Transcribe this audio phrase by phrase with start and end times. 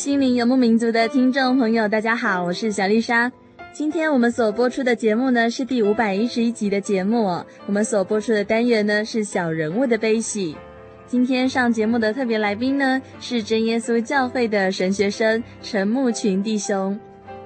[0.00, 3.30] 心灵游牧民族的听众朋友，大家好，我是小丽莎。
[3.70, 7.26] 今天我们所播出的节目呢，是第五百一十一集的节目。
[7.66, 10.56] 我们所播出的单元呢，是小人物的悲喜。
[11.06, 16.98] 今天上节目的特别来宾呢，是真耶稣教会的神学生陈牧群弟兄。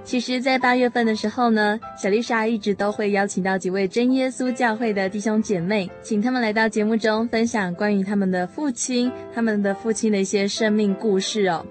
[0.05, 11.67] 其实，在八月份的时候呢，小丽莎一直都会邀请到几位真耶稣教会的弟兄姐妹，请他们来到节目中分享关于他们的父亲、他们的父亲的一些生命故事哦。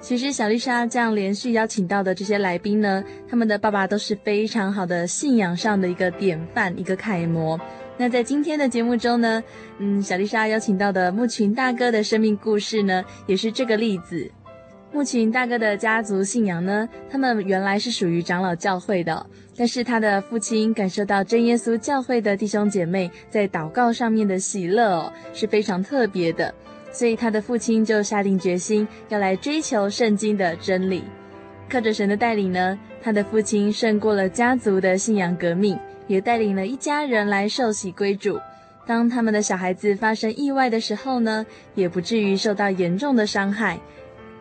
[0.00, 7.60] 其实小丽莎这样连续邀请到的这些来宾呢，他们的爸爸都是非常好的信仰上的一个典范，一个楷模。
[7.98, 9.44] 那在今天的节目中呢，
[9.78, 14.30] 嗯，小丽莎邀请到的牧群大哥的生命故事呢，也是这个例子。
[14.90, 19.24] 牧群大哥的家族信仰呢，他们原来是属于长老教会的，
[19.54, 26.52] 但是他的父亲感受到真耶稣教会的弟兄姐妹在祷告上面的喜乐哦，是非常特别的。
[26.92, 31.04] 所以他的父亲就下定决心要来追求圣经的真理，
[31.70, 38.38] 靠着神的带领呢，他的父亲胜过了家族的信仰革命，也带领了一家人来受洗归主。
[38.86, 41.46] 当他们的小孩子发生意外的时候呢，
[41.76, 43.78] 也不至于受到严重的伤害。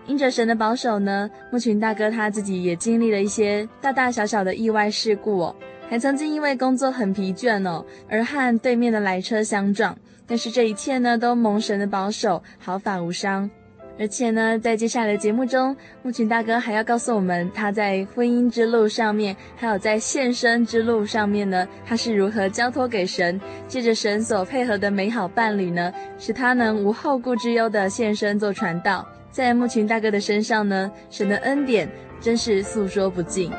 [0.07, 5.55] 因着神的保守呢，牧群大哥他自己也经历了一些大大小小的意外事故哦，
[5.87, 9.95] 还曾经因为工作很疲倦哦，而和对面的来车相撞。
[10.29, 13.49] 但是这一切呢，都蒙神的保守，毫发无伤。
[13.97, 29.05] 而且呢，在接下来的节目中，牧群大哥还要告诉我们，他在婚姻之路上面，还有在献身之路上面呢，他是如何交托给神，借着神所配合的美好伴侣呢，使他能无后顾之忧的献身做传道。
[29.31, 31.89] 在牧群大哥的身上呢，神的恩典
[32.21, 33.51] 真是诉说不尽。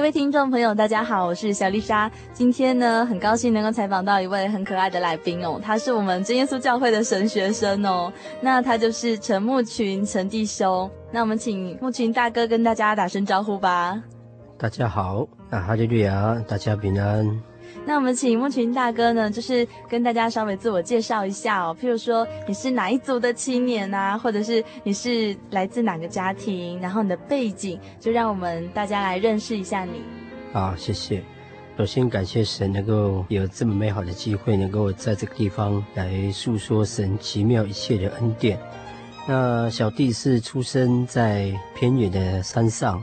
[0.00, 2.10] 各位听众朋友，大家好，我是小丽莎。
[2.32, 8.10] 今天呢，很高兴能够采访到一位很可爱的来宾哦，他是我们真耶稣教会的神学生哦。
[8.40, 10.90] 那他就是陈木群陈弟兄。
[11.12, 14.02] 那我们请木群大哥跟大家打声招呼吧。
[14.56, 17.49] 大家好，啊，哈利路亚，大家平安。
[17.86, 21.76] 那我们请牧群大哥呢，就是跟大家稍微自我介绍一下哦。
[21.80, 30.02] 譬如说你是哪一族的青年啊，或者是你是来自哪个家庭，然后你的背景，就让我们大家来认识一下你。
[30.52, 31.22] 好，谢谢。
[31.78, 38.58] 首先感谢神能够有这么美好的机会，能够在这个地方来诉说神奇妙一切的恩典。
[39.26, 43.02] 那小弟是出生在偏远的山上，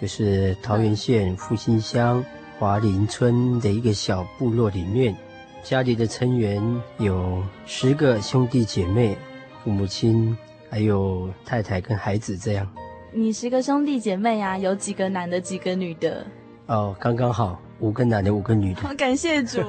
[0.00, 2.24] 就是桃园县复兴乡。
[2.58, 5.16] 华林村的一个小部落里面，
[5.62, 6.62] 家里的成员
[6.98, 9.16] 有十个兄弟姐妹，
[9.62, 10.36] 父母亲
[10.70, 12.66] 还有太太跟孩子这样。
[13.12, 16.24] 你十个兄弟姐妹啊，有几个男的，几个女的？
[16.66, 18.80] 哦，刚刚好，五个男的，五个女的。
[18.82, 19.60] 好， 感谢主，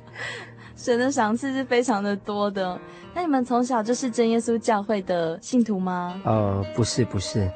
[0.76, 2.78] 神的赏赐是非常的多的。
[3.14, 6.20] 那你们从小就是真耶稣教会的信徒吗？
[6.24, 7.50] 哦，不是，不是，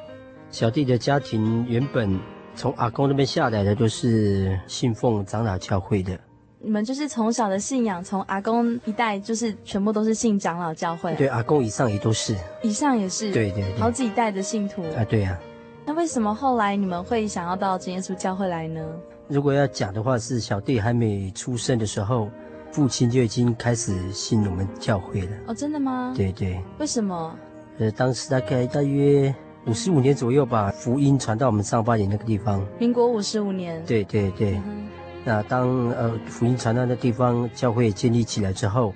[0.49, 2.19] 小弟的家庭原本。
[2.55, 6.19] 从阿公那边下来的都是信奉长老教会的，
[6.59, 11.15] 你们就是从小的信仰，从阿公一代就是全部都是信长老教会。
[11.15, 12.35] 对，阿公以上也都是。
[12.61, 13.31] 以上也是。
[13.31, 13.79] 对对对。
[13.79, 14.83] 好几代的信徒。
[14.95, 15.39] 啊，对呀、啊。
[15.85, 18.85] 那为什么后来你们会想要到真耶稣教会来呢？
[19.27, 22.29] 如果要讲的话，是小弟还没出生的时候，
[22.71, 25.31] 父亲就已经开始信我们教会了。
[25.47, 26.13] 哦，真的吗？
[26.15, 26.61] 对对。
[26.77, 27.35] 为什么？
[27.79, 29.33] 呃，当时大概大约
[29.67, 32.65] 五十五年左右把，福音传到我们上八里那个地方。
[32.79, 33.83] 民国五十五年。
[33.85, 34.53] 对对对。
[34.65, 34.87] 嗯
[35.23, 38.91] 那当呃福音传到那地方，教会建立起来之后，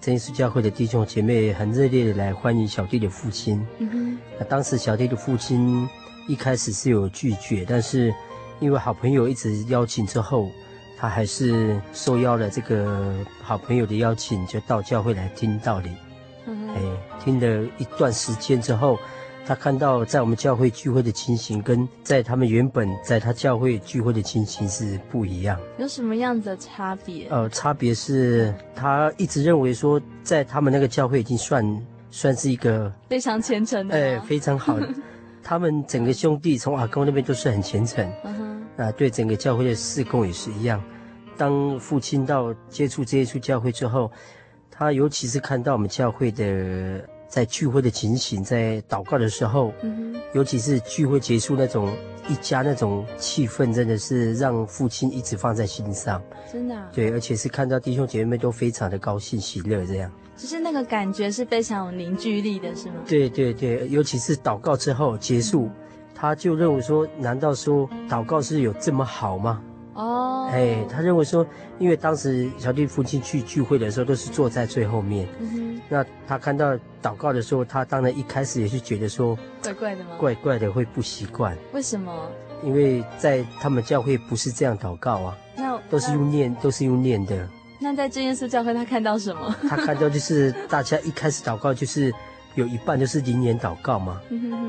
[0.00, 3.64] 真耶稣教会的弟兄姐妹很热烈的来欢迎小弟的父亲。
[3.78, 4.18] 嗯哼。
[4.40, 5.88] 那当时小弟的父亲
[6.26, 8.12] 一开始是有拒绝，但是
[8.58, 10.50] 因为好朋友一直邀请之后，
[10.98, 15.90] 他还是受邀了这个好朋友的邀请，就到教会来听道理。
[16.46, 16.68] 嗯。
[16.74, 16.80] 哎，
[17.24, 18.98] 听了一段时间之后。
[19.44, 25.58] 他看到在我们教会聚会的情形，跟在他们原本在他教会聚会的情形是不一样。
[25.78, 27.26] 有什么样子的差别？
[27.28, 34.78] 呃，差别是他一直认为说，在他们那个教会已经算算是一个非常虔诚的，哎，非常好。
[35.42, 38.08] 他们整个兄弟从阿公那边都是很虔诚，
[38.76, 40.80] 啊，对整个教会的事工也是一样。
[41.36, 44.08] 当父亲到接触这一处教会之后，
[44.70, 47.04] 他尤其是看到我们教会的。
[47.32, 51.90] 在聚会的情形，在祷告的时候，嗯，尤其是聚会结束那种
[52.28, 56.22] 一家那种气氛，真的是让父亲一直放在心上。
[56.52, 56.90] 真的啊？
[56.92, 60.12] 对，而且是看到弟兄姐妹们都非常的高兴喜乐，这样。
[60.36, 62.96] 就是那个感觉是非常有凝聚力的，是吗？
[63.08, 65.72] 对对对，尤其是祷告之后结束，嗯，
[66.14, 69.62] 他就认为说，难道说祷告是有这么好吗？
[69.94, 71.46] 哦，哎，他认为说，
[71.78, 75.28] 因为当时小弟父亲去聚会的时候，都是坐在最后面。
[75.38, 75.80] 嗯。
[75.88, 80.10] 那他看到祷告的时候，他当然一开始也是觉得说怪怪的吗？
[80.18, 81.56] 怪怪的，会不习惯。
[81.72, 82.30] 为什么？
[82.62, 87.46] 因为在他们教会不是这样祷告啊，那都是用念，都是用念的。
[87.80, 89.54] 那在真耶稣教会，他看到什么？
[89.68, 92.10] 他看到就是大家一开始祷告就是
[92.54, 94.20] 有一半都是灵言祷告嘛。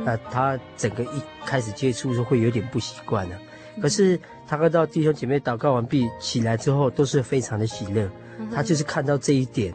[0.03, 3.37] 那他整个一开始接触的时候会有点不习惯了。
[3.81, 4.19] 可是
[4.53, 8.07] 他看到弟兄姐妹祷告完毕起来之后都是非常的喜乐，
[8.53, 9.73] 他就是看到这一点。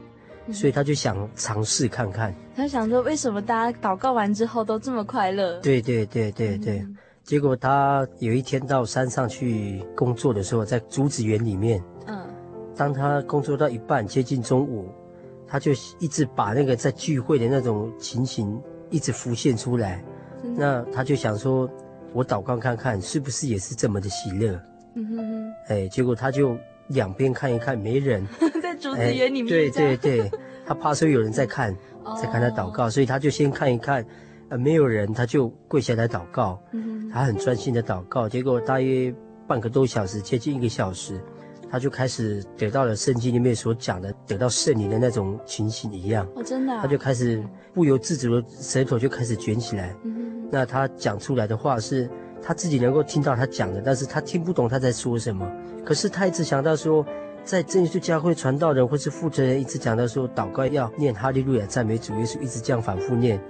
[0.50, 5.60] 所以他就想尝试看看，他想说，为什么大家祷告完之后都这么快乐？
[5.60, 6.78] 对对对对对。
[6.78, 12.18] 嗯、结果他有一天到山上去工作的时候，在竹子园里面，嗯，
[12.74, 14.88] 当他工作到一半，接近中午，
[15.46, 18.58] 他就一直把那个在聚会的那种情形
[18.88, 20.02] 一直浮现出来。
[20.56, 21.68] 那他就想说，
[22.18, 24.60] 我祷告看看，是不是也是这么的喜乐？
[24.96, 25.52] 嗯哼哼。
[25.68, 28.26] 哎，结果他就两边看一看，没人。
[28.60, 30.28] 在竹子园里面，对对对，
[30.66, 31.72] 他怕说有人在看，
[32.20, 34.04] 在看他祷告，所以他就先看一看，
[34.48, 36.60] 呃，没有人，他就跪下来祷告。
[36.72, 39.14] 嗯他很专心的祷告，结果大约
[39.46, 41.20] 半个多小时，接近一个小时，
[41.70, 46.26] 他就开始得到了圣经里面所讲的得到圣灵的那种情形一样。
[46.34, 46.76] 哦，真的。
[46.80, 47.42] 他就开始
[47.72, 49.94] 不由自主的舌头就开始卷起来。
[50.50, 52.08] 那他讲出来的话是
[52.42, 55.50] 他自己能够听到他讲的，但是他听不懂他在说什么。
[55.84, 57.06] 可是他一直想到说。
[57.44, 63.40] 在真耶稣教会传道人或是负责人一直讲到说，祷告要念哈利路亚赞美主耶稣，一直这样反复念。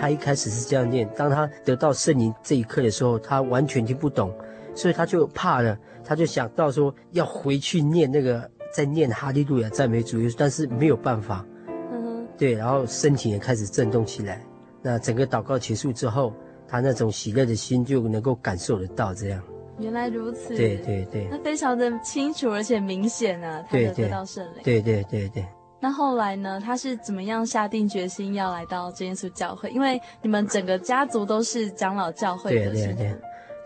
[0.00, 4.34] 他一开始是这样念，当他得到圣灵这一刻的时候，他完全听不懂，
[4.74, 11.44] 所以他就怕了，他就想到说要回去念那个在念哈利路亚赞美主耶稣，但是没有办法。
[11.92, 14.42] 嗯，对，然后身体也开始震动起来。
[14.82, 16.32] 那整个祷告结束之后，
[16.68, 19.42] 他那种喜乐的心就能够感受得到这样。
[19.78, 24.62] 原来如此，对对对，那非常的清楚而且明显啊，他的得到圣灵。
[24.62, 25.44] 对对对对。
[25.80, 26.58] 那后来呢？
[26.58, 29.68] 他是怎么样下定决心要来到真耶稣教会？
[29.70, 32.70] 因为你们整个家族都是长老教会的。
[32.70, 33.14] 对对对。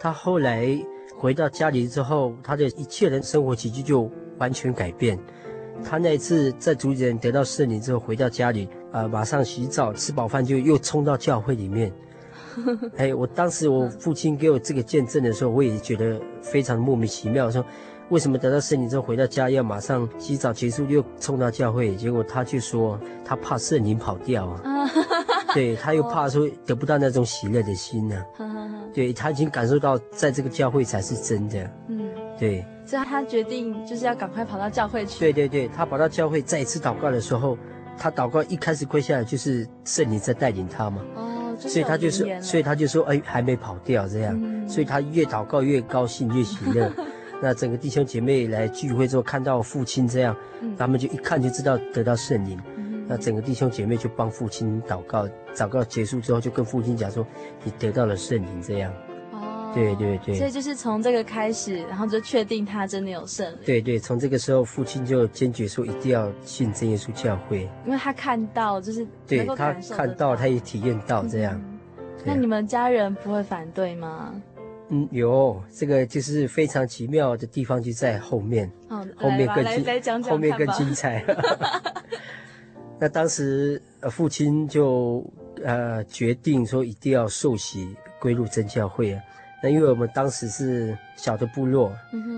[0.00, 0.66] 他后来
[1.18, 4.08] 回到家里之后，他的一切人生活起居就
[4.38, 5.18] 完全改变。
[5.84, 11.92] 他那一次在主人得到圣灵之后，回到家里啊、呃，马上洗澡，吃饱饭就又冲到教会里面。
[12.96, 17.64] 哎，我当时我父亲给我这个见证的时候，我也觉得非常莫名其妙，说
[18.10, 21.94] 为什么得到圣灵之后回到家要马上洗澡结束又冲到教会？
[21.94, 24.62] 结果他就说他怕圣灵跑掉啊，
[25.54, 28.46] 对，他又怕说得不到那种喜乐的心呢、啊，
[28.92, 35.20] 对，他已经感受到在这个教会才是真的，嗯，对，所以他决定就是要赶快跑到教会去。
[35.20, 37.56] 对对对，他跑到教会再一次祷告的时候，
[37.96, 41.02] 他祷告一开始跪下来就是圣灵在带领他嘛。
[41.14, 46.88] 哦所以他就说，所以他就说，哎，还没跑掉这样，嗯、所以他越祷告越高兴，越喜乐。
[47.42, 52.56] 那整个弟兄姐妹来聚会之后，看到父亲这样，嗯、他们就一看就知道得到圣灵。
[53.08, 57.26] 嗯、那整个弟兄姐妹就帮父亲祷告，祷告结束之后就跟父亲讲说，
[57.64, 58.92] 你得到了圣灵这样。
[59.32, 60.34] 哦，对对对。
[60.34, 63.58] 所以就是从这个开始，然后就确定他真的有圣灵。
[63.64, 71.60] 对对，从这个时候，父亲就坚决说一定要信真耶稣教会，因为他看到就是对他看到，他也体验到这样。
[71.98, 74.34] 嗯、那你们家人不会反对吗？
[74.90, 79.62] 嗯，有这个就是非常奇妙的地方就在后面，哦、后面更
[80.00, 81.22] 精，后面更精彩。
[83.00, 85.24] 那当时呃父亲就
[85.64, 89.22] 呃决定说一定要受洗归入真教会啊。
[89.62, 91.92] 那因为我们当时是小的部落，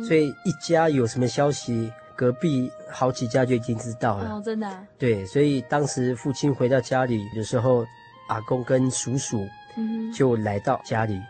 [0.06, 4.36] 所以一家有什么消息，隔壁好几家就已经知道了。
[4.36, 4.82] 哦，真的啊？
[4.98, 7.84] 对，所以当时父亲回到家里的时候，
[8.28, 9.46] 阿公跟叔叔
[10.14, 11.20] 就来到家里。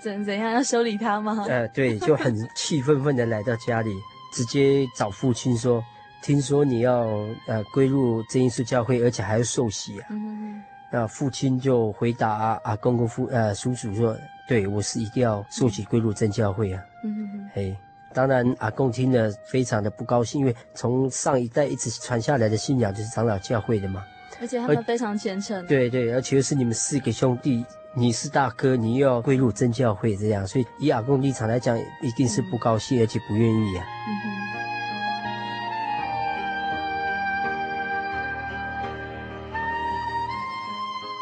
[0.00, 1.44] 怎怎样要修理他吗？
[1.48, 3.90] 呃，对，就很气愤愤的来到家里，
[4.32, 5.84] 直接找父亲说
[6.26, 7.06] ：“听说你要
[7.46, 14.16] 呃归入真耶稣教会，而且还要受洗啊。”嗯，那父亲就回答阿阿公公父呃叔叔说
[14.48, 17.76] ：“对，我是一定要受洗归入真教会啊。”嗯嗯，嘿，
[18.12, 24.04] 当然阿公听了非常的不高兴，因为从上一代一直传下来的信仰就是长老教会的嘛，
[24.40, 25.64] 而且他们非常虔诚。
[25.68, 27.64] 对对，而且又是你们四个兄弟。
[27.98, 33.86] 你是大哥，你又要归入真教会，这样，所以以阿公立场来讲，一定是不高兴，而且不愿意啊。
[33.86, 34.55] 嗯、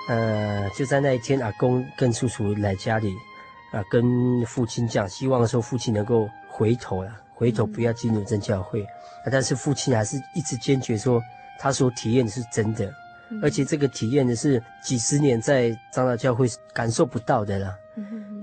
[0.06, 3.14] 呃，就在那一天，阿公跟叔叔来家里，
[3.72, 8.82] 啊，跟父亲讲，希望说父亲能够回头了，回头不要进入真教会。
[8.82, 11.22] 啊，但是父亲还是一直坚决说，
[11.58, 12.92] 他所体验的是真的。
[13.42, 17.74] 而且这个体验的是几十年在长老教会感受不到的啦，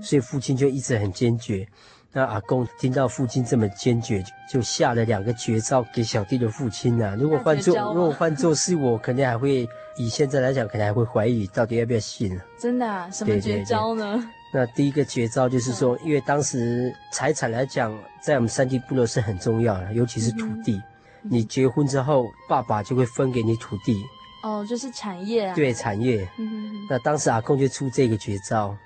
[0.02, 1.66] 所以父亲就一直很坚决。
[2.14, 7.16] 那阿公听到父亲这么坚决，就下了两个绝招给小弟的父亲呐。
[7.18, 9.66] 如果换做如果换做是我，肯定还会
[9.96, 12.38] 以现在来讲，可能还会怀疑到底要不要信。
[12.58, 13.08] 真的啊？
[13.10, 14.12] 什么绝招呢？
[14.12, 14.30] 对对对。
[14.54, 20.78] 那第一个绝招就是说，因为当时财产来讲，在我们山地部落是很重要的，尤其是土地。
[21.22, 23.96] 你结婚之后，爸爸就会分给你土地。
[24.42, 25.54] 哦，就是产业啊。
[25.54, 26.28] 对，产业。
[26.36, 26.86] 嗯哼哼。
[26.90, 28.76] 那当时阿公就出这个绝招。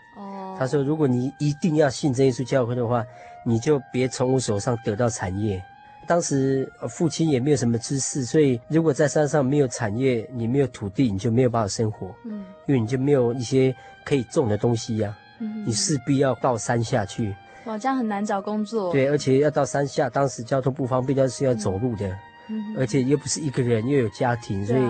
[0.57, 0.59] 哦。
[0.59, 3.05] 他说，如果你一定要信真耶稣教会的话，
[3.45, 5.63] 你就别从我手上得到产业。
[6.07, 12.15] 当时父亲也没有什么知识，所以如果在山上没有产业，你没有土地，你就没有办法生活。
[12.25, 12.45] 嗯。
[12.67, 15.41] 因为你就没有一些可以种的东西呀、啊。
[15.41, 15.65] 嗯。
[15.67, 17.35] 你势必要到山下去。
[17.65, 18.93] 哇，这样很难找工作。
[18.93, 22.09] 对，而且要到山下，当时交通不方便，都是要走路的。
[22.49, 22.77] 嗯。
[22.79, 24.83] 而且又不是一个人，又有家庭，所以。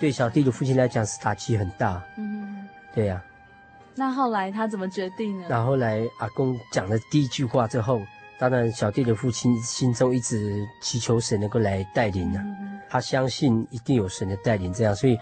[0.00, 3.31] 对小弟的父亲来讲是打击很大，嗯，对呀、啊。
[3.94, 5.46] 那后来他怎么决定呢？
[5.48, 8.00] 那后来阿公讲了第一句话之后，
[8.38, 12.80] 当然小弟的父亲心中一直祈求神能够来带领呢、啊嗯。
[12.88, 15.18] 他相信一定有神的带领，这样，所以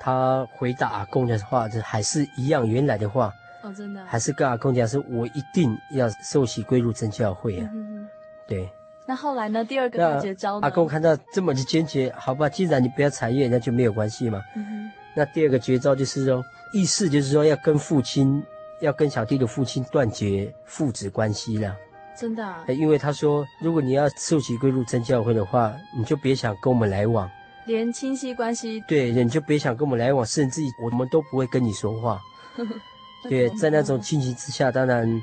[0.00, 3.32] 他回答阿公的话，就还是一样原来的话。
[3.62, 4.04] 哦，真的。
[4.06, 7.68] 还是跟阿公讲，是我一定要受洗归入真教会啊。
[7.72, 8.06] 嗯、
[8.46, 8.68] 对。
[9.06, 9.62] 那后来呢？
[9.62, 10.66] 第二个绝招呢？
[10.66, 14.42] 阿公看到这么的坚决，好吧，既然你不要产业，那就没有关系嘛。
[14.56, 18.42] 嗯、那第二个绝招就是说，意思就是说要跟父亲，
[18.80, 21.76] 要跟小弟的父亲断绝父子关系了。
[22.16, 22.64] 真的啊？
[22.68, 27.30] 因为他说，如果你要受洗归入真教会的话，你就别想跟我们来往，
[27.66, 28.82] 连亲戚关系。
[28.86, 32.20] 对，你就别想跟我们来往，甚至我们都不会跟你说话。
[33.28, 35.22] 对，在那种情形之下，当然。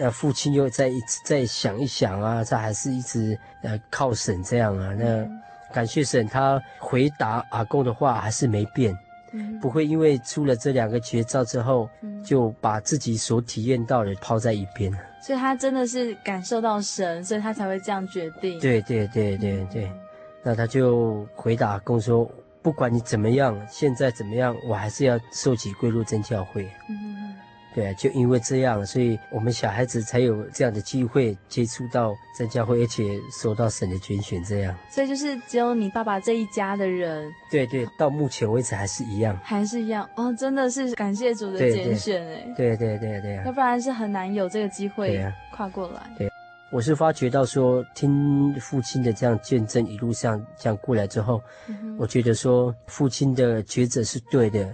[0.00, 4.94] 呃，父亲又再一次再想一想啊，他还是一直呃靠神这样啊。
[4.94, 5.26] 那
[5.72, 8.96] 感谢神，他回答阿公的话还是没变，
[9.32, 14.92] 嗯，不会因为出了这两个绝招之后，嗯，就把自己所体验到的抛在一边。
[15.20, 18.58] 所以他真的是感受到神，所以他才会这样决定。
[18.60, 20.00] 对对对对对，嗯，
[20.42, 22.30] 那他就回答阿公说
[22.62, 27.34] ：“不管你怎么样，现在怎么样，我还是要受洗归入真教会。”嗯。
[27.74, 34.74] 对，就因为这样，所以我们小孩子才有这样的机会接触到真教会，而且受到神的拣选，这样。
[34.90, 37.30] 所以就是只有你爸爸这一家的人。
[37.50, 39.38] 对对，到目前为止还是一样。
[39.44, 42.54] 还是一样哦，真的是感谢主的拣选哎。
[42.56, 43.36] 对对对对。
[43.44, 46.10] 要不然是很难有这个机会跨过来。
[46.16, 46.28] 对，
[46.72, 54.68] 我是发觉到说，听父亲的这样见证，一路上这样过来之后，嗯、我觉得说父亲的抉择是对的。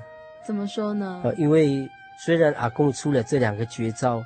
[0.46, 1.20] 怎么说呢？
[1.24, 1.86] 呃，因为。
[2.18, 4.22] 虽然阿公出了这两个绝招，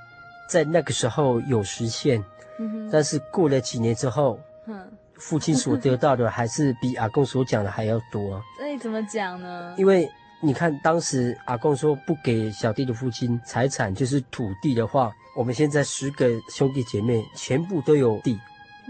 [0.48, 2.24] 在那个时候有实现，
[2.58, 8.42] 嗯、但是过了几年之后，嗯、父亲所得到的还是比阿公所讲的还要多。
[8.60, 9.74] 那你怎么讲呢？
[9.76, 10.08] 因为
[10.40, 18.38] 你看，当时阿公说不给小弟的父亲财产，就是土地的话，我们现在十个兄弟姐妹全部都有地。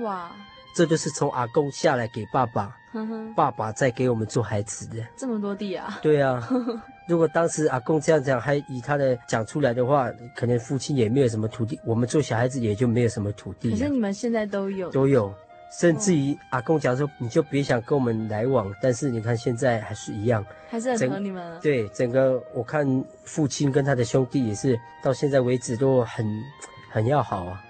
[0.00, 0.30] 哇！
[0.74, 2.76] 这就是从阿公下来给爸爸，
[3.34, 5.04] 爸爸再给我们做孩子的。
[5.16, 5.98] 这么多地啊？
[6.02, 6.46] 对啊。
[7.08, 13.70] 如果当时阿公这样讲，还以他的讲出来的话，可能父亲也没有什么土地，我们做小孩子也就没有什么土地。
[13.70, 15.32] 可是你们现在都有，都有。
[15.80, 18.72] 甚至于阿公讲说，你就别想跟我们来往。
[18.80, 21.58] 但是你看现在还是一样，还是很疼你们。
[21.60, 26.26] 对，整个我看父亲跟他的兄弟也是到现在为止都很
[26.90, 27.62] 很要好啊。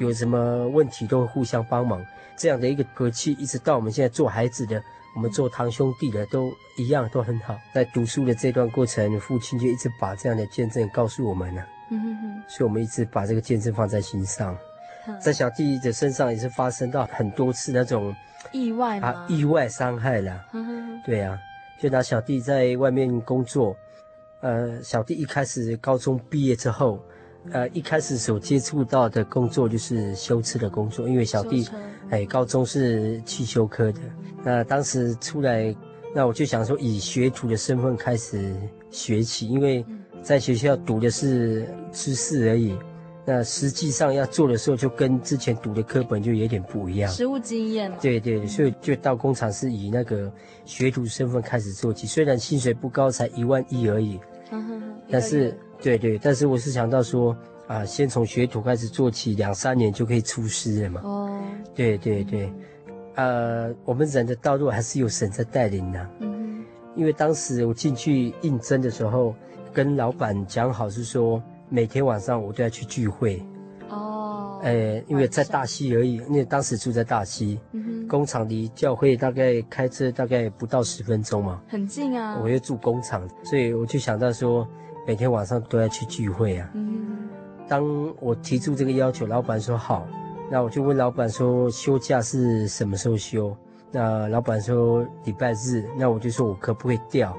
[0.00, 2.04] 有什么问题都会互相帮忙，
[2.36, 4.82] 这样的一个和气，一直到我们现在做孩子的，
[5.14, 7.58] 我们做堂兄弟的都一样都很好。
[7.74, 11.66] 在读书的这段过程，父亲就一直把这样的见证告诉我们了。
[11.90, 14.56] 嗯哼哼，所以我们一直把这个见证放在心上。
[15.20, 18.14] 在小弟的身上也是发生到很多次那种
[18.52, 20.46] 意外啊，意外伤害了。
[20.52, 21.38] 嗯对啊，
[21.80, 23.74] 就拿小弟在外面工作，
[24.40, 27.02] 呃，小弟一开始高中毕业之后，
[27.52, 31.66] 呃，一开始所接触到的工作就是修车的工作，因为小弟
[32.10, 34.00] 哎，高中是汽修科的。
[34.44, 35.74] 那当时出来，
[36.14, 38.54] 那我就想说以学徒的身份开始
[38.90, 39.84] 学起，因为
[40.22, 42.76] 在学校读的是知识而已。
[43.24, 47.10] 那实际上要做的时候，就跟之前读的课本就有点不一样。
[47.12, 47.92] 实务经验。
[48.00, 50.30] 对对，所以就到工厂是以那个
[50.64, 54.18] 学徒身份开始做起，虽然薪水不高，才一万一而已。
[55.08, 61.00] 但是，对对，但是我是想到说啊，先从学徒开始做起，两三年就可以出师了嘛。
[61.04, 61.40] 哦。
[61.74, 62.52] 对对对，
[63.14, 66.10] 呃，我们人的道路还是有神在带领的。
[66.20, 66.64] 嗯。
[66.96, 69.34] 因为当时我进去应征的时候，
[69.72, 71.42] 跟老板讲好是说。
[71.72, 73.40] 每天晚上我都要去聚会，
[73.90, 82.40] 哦，哎，因为在大溪而已，因为当时住在大溪，嗯，工厂离教会大概开车大概不到十分钟嘛，很近啊。
[82.42, 84.66] 我又住工厂，所以我就想到说，
[85.06, 86.68] 每天晚上都要去聚会啊。
[86.74, 87.28] 嗯，
[87.68, 87.84] 当
[88.20, 90.06] 我提出这个要求，老板说好，
[90.50, 93.56] 那我就问老板说休假是什么时候休？
[93.92, 97.36] 那老板说礼拜日，那我就说我可不可以调？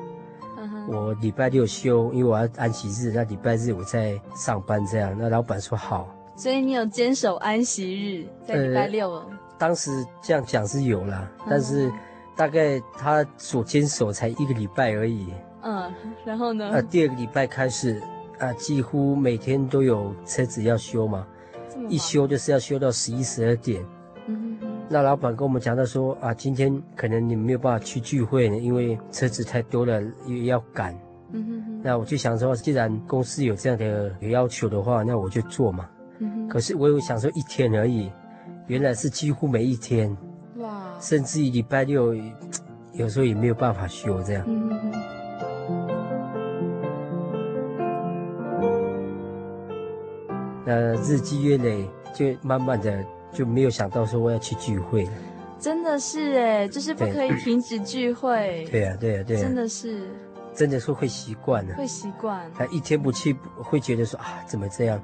[0.88, 3.12] 我礼拜六休，因为我要安息日。
[3.14, 5.16] 那礼拜日我在上班，这样。
[5.18, 9.12] 那老板说好，所以你有坚守安息日，在礼拜六。
[9.12, 9.26] 呃，
[9.60, 9.92] 当时
[10.22, 11.90] 这样讲是有啦，嗯，但是
[12.36, 15.28] 大概他所坚守才一个礼拜而已。
[15.64, 15.92] 嗯，
[16.26, 16.70] 然后呢？
[16.72, 18.02] 呃，第二个礼拜开始，
[18.40, 21.26] 啊，几乎每天都有车子要修嘛，
[21.88, 23.84] 一修就是要修到十一十二点。
[24.94, 30.94] 那老板跟我们讲到说啊，今天可能你没有办法去聚会呢，因为车子太多了，也要赶。
[31.32, 31.82] 嗯哼哼。
[31.82, 35.90] 那我就想说，既然公司有这样的要求的话，那我就做嘛。
[36.20, 36.50] 嗯哼。
[36.50, 38.12] 可是我有想说一天而已，
[38.68, 40.14] 原来是几乎每一天。
[40.58, 40.84] 哇。
[41.00, 42.14] 甚至于礼拜六，
[42.92, 44.44] 有时候也没有办法修这样。
[44.46, 45.21] 嗯哼哼。
[50.66, 53.04] 那日积月累，就慢慢的。
[53.34, 55.12] 就没有想到说我要去聚会了，
[55.58, 58.68] 真的是哎，就是不可以停止聚会。
[58.70, 60.02] 对呀，对呀，对呀，真的是，
[60.54, 62.52] 真的是会习惯的，会习惯。
[62.54, 65.02] 他一天不去，会觉得说啊，怎么这样？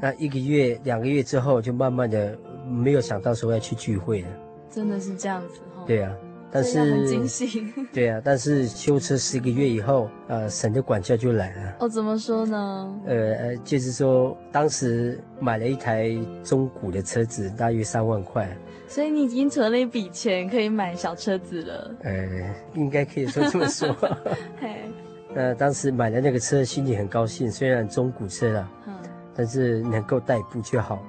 [0.00, 4.28] 那一个月、两个月之后，就慢慢的没有想到说要去聚会了。
[4.70, 5.82] 真的是这样子哈。
[5.88, 6.16] 对呀。
[6.50, 11.76] 但是很惊喜，对啊，但是修车十个月以后，呃，神的管教就来了。
[11.80, 13.00] 哦，怎么说呢？
[13.06, 18.48] 呃，就是说，当时买了一台中古的车子，大约三万块。
[18.88, 21.94] 所以你已经存了一笔钱，可以买小车子了。
[22.04, 22.26] 呃，
[22.74, 23.94] 应该可以说这么说。
[24.58, 24.88] 嘿，
[25.34, 28.94] 呃，当时买了那个车，心里很高兴，虽然中古车了，嗯，
[29.34, 31.02] 但是能够代步就好。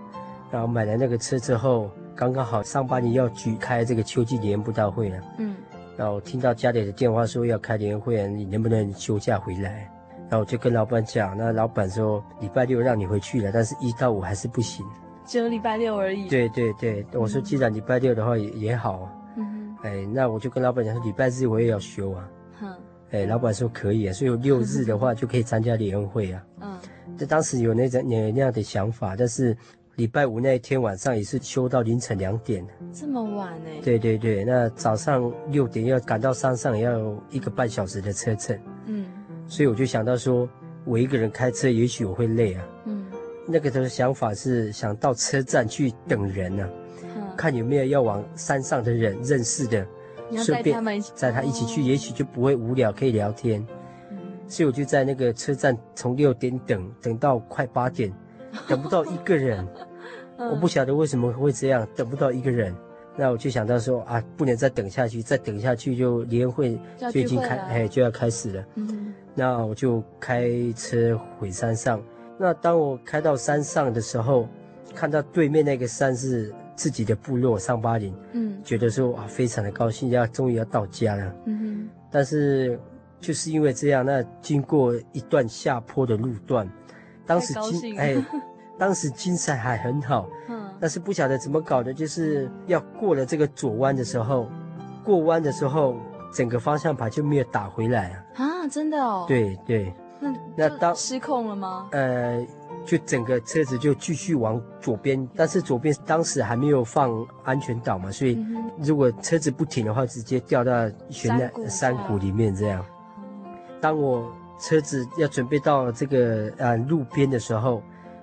[0.51, 1.89] 然后买了那个车之后。
[2.17, 5.55] 刚刚好上半年要举开这个秋季联布道会了，嗯，
[5.95, 9.87] 然后听到家里的电话说要开联会，你能不能休假回来？
[10.27, 14.83] 然后我就跟老板讲，那老板说礼拜六让你回去了，但是一到五还是不行，
[15.27, 16.27] 只有礼拜六而已。
[16.27, 22.27] 对对对，我说既然礼拜六的话也也好，嗯，哎，那我就跟老板讲说礼拜日我也要休啊，
[22.61, 22.73] 嗯，
[23.11, 26.77] 哎，老板说可以啊，所以六日的话就可以参加联会啊，嗯，
[27.15, 29.55] 这当时有那种那那样的想法，但是。
[29.97, 33.69] 礼拜五那一天晚上也是休到凌晨两点，这么晚呢？
[33.83, 38.55] 对对对，那早上六点要赶到山上，也要一个半小时的车程。
[38.85, 39.07] 嗯，
[39.47, 40.47] 所以我就想到说，
[40.85, 42.63] 我一个人开车，也许我会累啊。
[42.85, 43.07] 嗯，
[43.47, 46.69] 那个时候想法是想到车站去等人呢、啊，
[47.01, 49.83] 嗯、看有没有要往山上的人认识的，
[50.37, 50.79] 顺便
[51.15, 53.65] 载他一起去，也许就不会无聊，可以聊天。
[54.11, 58.13] 嗯，所以我就在那个车站从六点等，等到快八点。
[58.67, 59.67] 等不到一个人，
[60.37, 62.75] 我不晓得为什么会这样，等不到一个人，
[63.15, 66.79] 那我就想到说啊，不能再等下去，再等下去就联会
[67.11, 68.65] 就已经开，哎，就要开始了。
[68.75, 72.01] 嗯，那我就开车回山上。
[72.37, 74.47] 那当我开到山上的时候，
[74.93, 81.35] 看到对面那个山是自己的部落上巴林，嗯，觉得说啊非常的高兴，要终于要到家了。
[81.45, 82.79] 嗯哼，但是
[83.19, 86.69] 就是因为这样，那经过一段下坡的路段，
[87.29, 88.15] 当时精哎，
[88.77, 94.47] 当时精神还很好，嗯，但是不晓得怎么搞的，就是要过了这个左弯的时候，
[95.03, 95.97] 过弯的时候，
[96.33, 98.43] 整个方向盘就没有打回来啊。
[98.43, 99.25] 啊，真的哦。
[99.27, 99.93] 对对。
[100.19, 101.87] 那那当失控了吗？
[101.91, 102.43] 呃，
[102.83, 108.43] 就整个车子就继续往左边，但是左边当时还没有放安全岛嘛，所以
[108.79, 110.71] 如果车子不停的话，直接掉到
[111.09, 112.83] 悬在山谷里面这样。
[113.79, 114.27] 当我
[114.59, 117.81] 车子要准备到这个呃路边的时候，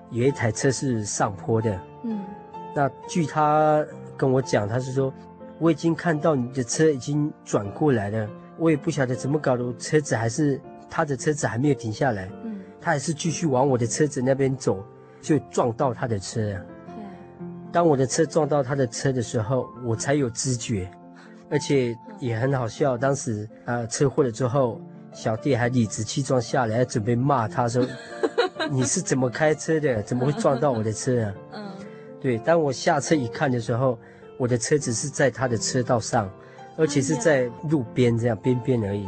[0.09, 1.79] 有一台车是上坡的。
[2.03, 2.19] 嗯，
[2.75, 3.85] 那据他
[4.17, 5.13] 跟我讲，他是说
[5.59, 10.59] 我已经看到你的车已经转过来了，我也不晓得怎么搞的，车子还是。
[10.87, 14.85] 他的车子还没有停下来，嗯，他还是继续往我的车子那边走，
[15.19, 16.39] 就撞到他的车。
[16.39, 16.55] 对，
[17.69, 20.89] 当我的车撞到他的车的时候，我才有知觉，
[21.49, 22.95] 而且也很好笑。
[22.97, 24.79] 当时啊、呃，车祸了之后，
[25.15, 27.83] 小弟还理直气壮下来，准备骂他说：
[28.69, 30.03] “你是怎么开车的？
[30.03, 31.65] 怎么会撞到我的车啊？” 嗯，
[32.21, 32.37] 对。
[32.39, 33.97] 当我下车一看的时候，
[34.37, 36.29] 我的车子是在他的车道上，
[36.77, 39.07] 而且是在路边这样边边而已。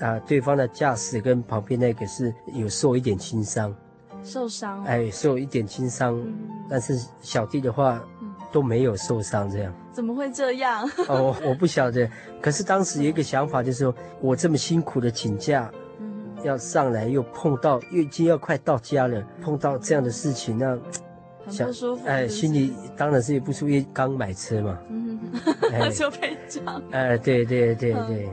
[0.00, 3.74] 啊，对方的驾驶跟旁边那个是有受一点轻伤，
[4.22, 6.34] 受伤、哦，哎，受一点轻伤，嗯、
[6.68, 10.88] 但是小弟的话、嗯、都没有受伤，这样怎么会这样？
[11.08, 12.08] 哦，我不晓得。
[12.40, 20.78] 可是当时有一个想法，就是说我这么辛苦的请假，嗯，要上来又碰到，又已经要快到家了，碰到这样的事情，那
[21.46, 22.06] 很不舒服。
[22.06, 25.18] 哎，心里当然是也不舒服，因为刚买车嘛，嗯，
[25.72, 26.80] 哎、 就被撞。
[26.92, 28.04] 哎，对对对对。
[28.06, 28.28] 对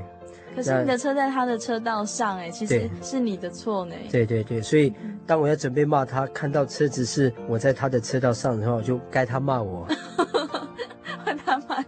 [0.56, 3.96] 可是你的车在他的车道上，哎，其实是你的错呢。
[4.12, 4.94] 对对对，所以
[5.26, 9.86] 当我要准备骂他，看到车子是我在他的车道上的话，就该他骂我。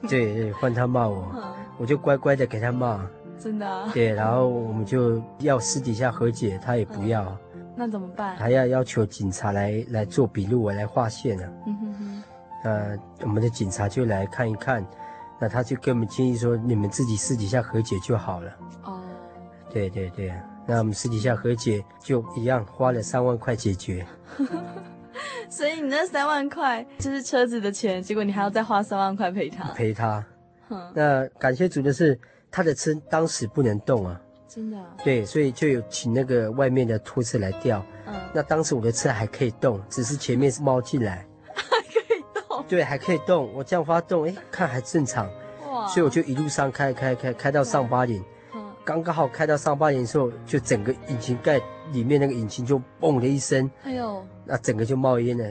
[0.10, 1.34] 对对，换他骂我，
[1.78, 3.08] 我就乖乖的给他骂。
[3.40, 3.90] 真的啊？
[3.94, 7.38] 对，然后我们就要私底下和解，他也不要。
[7.76, 8.36] 那怎么办？
[8.36, 11.50] 还要要求警察来来做笔录，我来划线啊。
[11.68, 12.24] 嗯哼哼。
[12.64, 14.86] 呃，我们的警察就来看一看。
[15.40, 18.52] 那他就跟我们建议说，你们自己私底下和解就好了。
[18.86, 19.00] 哦，
[19.70, 20.34] 对对对，
[20.66, 24.04] 那我们私底下和解就一样，花了三万块解决。
[25.50, 29.64] 所以你那三万块就是车子的钱，结果你还要再花三万块赔他。
[29.74, 30.24] 赔他。
[30.94, 32.20] 那感谢主的是，
[32.52, 34.20] 他的车当时不能动啊。
[34.48, 34.78] 真的。
[35.04, 37.86] 对，所以就有请那个外面的拖车来吊。
[38.06, 38.14] 嗯。
[38.34, 41.26] 那当时我的车还可以动，只是前面是猫进来。
[42.68, 43.50] 对，还可以动。
[43.54, 45.30] 我这样发动，哎，看还正常。
[45.70, 45.88] 哇！
[45.88, 48.22] 所以我就一路上开开开开到上八点，
[48.84, 55.46] 刚刚好开到上八点的时候，就整个引擎盖里面那个引擎就嘣的一声，哎呦，那整个就冒烟了。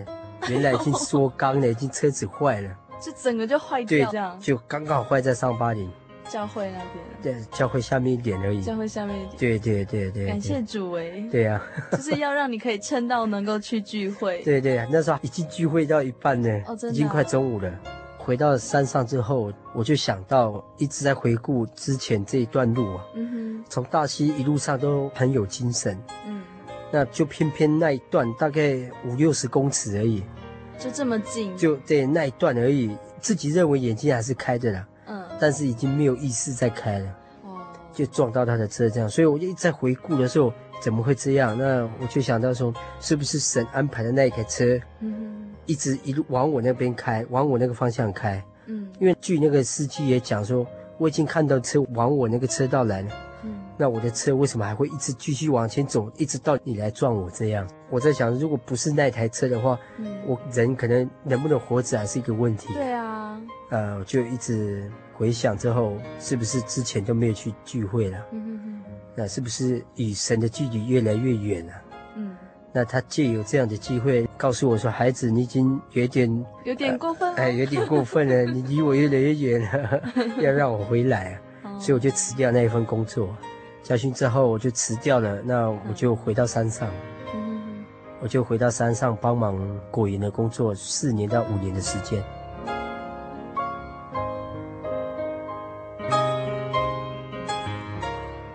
[0.49, 2.71] 原来已经缩缸了，已经车子坏了，
[3.01, 5.89] 就整个就坏掉，这样就刚刚好坏在上八点。
[6.29, 8.61] 教会那边，对，教会下面一点而已。
[8.61, 10.27] 教会下面一点，对对对对。
[10.27, 11.25] 感谢主哎。
[11.31, 14.43] 对呀， 就是要让你可以撑到能够去聚会。
[14.43, 17.73] 对对，那时候已经聚会到一半呢，哦，真的，已经快中午了。
[18.27, 26.43] 回到山上之后，我就想到一直在回顾之前这一段路啊，嗯哼，从大溪一路上都很有精神，嗯，
[26.91, 30.25] 那就偏偏那一段大概五六十公尺而已，
[30.77, 34.85] 就这么近，就对那一段而已，自己认为眼睛还是开的啦。
[35.39, 37.07] 但是已经没有意识在开了，
[37.45, 37.61] 哦，
[37.93, 41.57] 就撞到他的车这样，所以我就一直在回顾的时候，怎么会这样？
[41.57, 45.36] 那我就想到说，是不是神安排的那一台车，嗯哼，
[45.67, 50.67] 一直一路往我那边开，往我那个方向开，嗯，因为据那个司机也讲说，
[50.99, 53.09] 我已经看到车往我那个车道来了，
[53.45, 57.69] 嗯，那我的车为什么还会一直继续往前走，一直到你来撞我这样？
[57.91, 62.73] 我在想，如果不是那台车的话，嗯，我人可能能不能活着还是一个问题。
[62.75, 64.91] 对啊，呃，我就一直。
[65.19, 68.19] 回想之后，是不是之前都没有去聚会了？
[68.33, 68.83] 嗯嗯嗯。
[69.15, 71.73] 那是不是与神的距离越来越远了？
[71.73, 71.86] 嗯。
[72.77, 80.03] 那他借有这样的机会告诉我说：“孩子，你已经有点有点过分了。”哎，有点过分了，你离我越来越远了，
[80.43, 81.73] 要让我回来啊！
[81.79, 83.35] 所以我就辞掉那一份工作。
[83.83, 85.41] 教训之后，我就辞掉了。
[85.41, 86.87] 那我就回到山上。
[88.21, 89.59] 我就回到山上帮忙
[89.91, 92.23] 果园的工作，四年到五年的时间。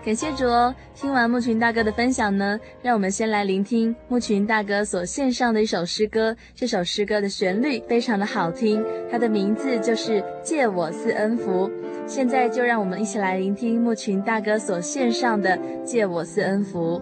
[0.04, 0.74] 感谢主哦！
[0.96, 6.36] 听完牧群大哥的分享呢，让我们先来聆听牧群大哥所献上的一首诗歌。
[6.56, 11.68] 这首诗歌的旋律非常的好听，它的名字就是《借我四恩福》。
[12.04, 17.00] 现在就让我们一起来聆听牧群大哥所献上的《借我四恩福》。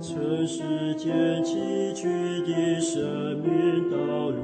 [0.00, 1.58] 尘世间崎
[1.94, 2.02] 岖
[2.46, 3.02] 的生
[3.44, 3.96] 命道
[4.30, 4.42] 路。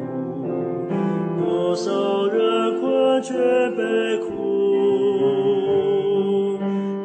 [1.42, 3.32] 多少人困倦
[3.74, 4.30] 悲苦，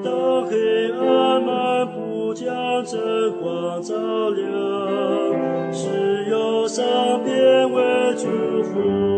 [0.06, 0.56] 当黑
[0.92, 2.46] 暗漫布，将
[2.86, 3.96] 灯光照
[4.30, 6.86] 亮，使忧伤
[7.24, 7.34] 变
[7.74, 9.15] 为祝福。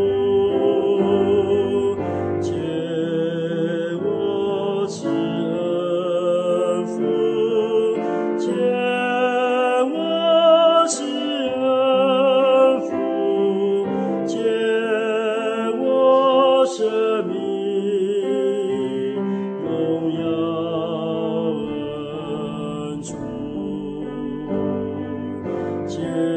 [25.88, 26.37] 知。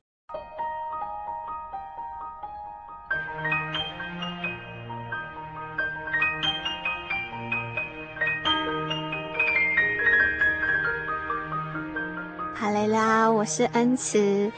[12.91, 14.51] 我是恩慈，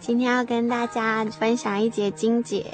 [0.00, 2.64] 今天要跟大家分享一节经节。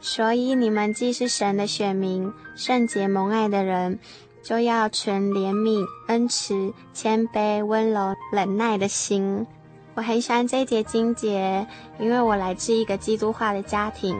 [0.00, 4.00] 所以你们既是神的选民，圣洁蒙爱的人，
[4.42, 9.46] 就要存怜悯、恩慈、谦卑、温柔、忍耐的心。
[9.94, 11.64] 我很喜欢这节经节，
[12.00, 14.18] 因为我来自一个基督化的家庭。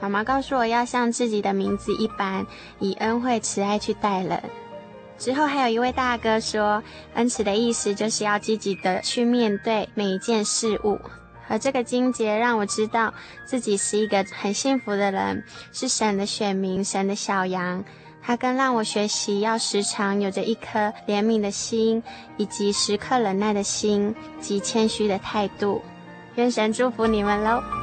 [0.00, 2.46] 妈妈告诉我要像自己的名字一般，
[2.78, 4.42] 以恩惠慈爱去待人。
[5.20, 10.98] 之后还有一位大哥说，恩慈的意思就是要积极的去面对每一件事物。
[11.46, 13.12] 而这个金节让我知道
[13.44, 17.84] 自己是一个很幸福的人，是神的选民，神的小羊。
[18.22, 22.02] 他更让我学习要时常有着一颗怜悯的心，
[22.38, 25.82] 以及时刻忍耐的心及谦虚的态度。
[26.36, 27.79] 愿神祝福你们喽。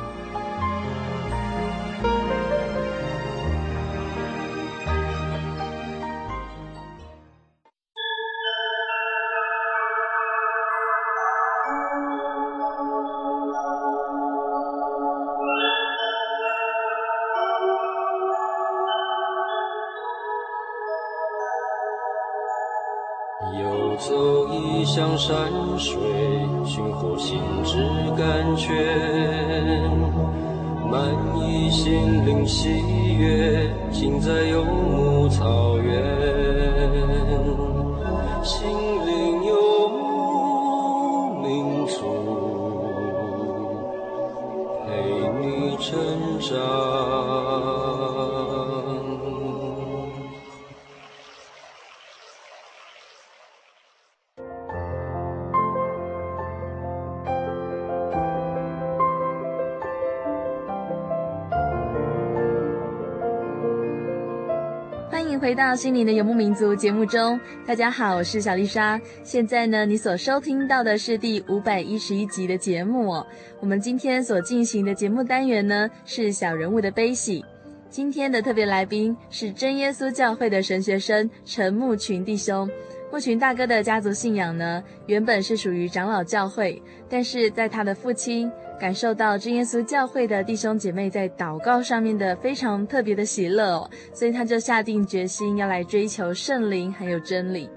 [65.68, 68.98] 到心灵的游牧民族节目中，大家好，我是小丽莎。
[69.22, 73.22] 现在呢，你所收听到的是第五百一十一集的节目。
[73.60, 77.44] 我们今天所进行的节目单元呢，是小人物的悲喜。
[77.90, 82.70] 今天的特别来宾是真耶稣教会的神学生陈牧群弟兄。
[83.12, 88.50] 牧群大哥的家族信仰呢，原本是属于长老教会，但是在他的父亲。
[88.80, 97.68] 感受到真耶稣教会的弟兄姐妹在祷告上面的非常特别的喜乐哦，所以他就下定决心要来追求圣灵还有真理。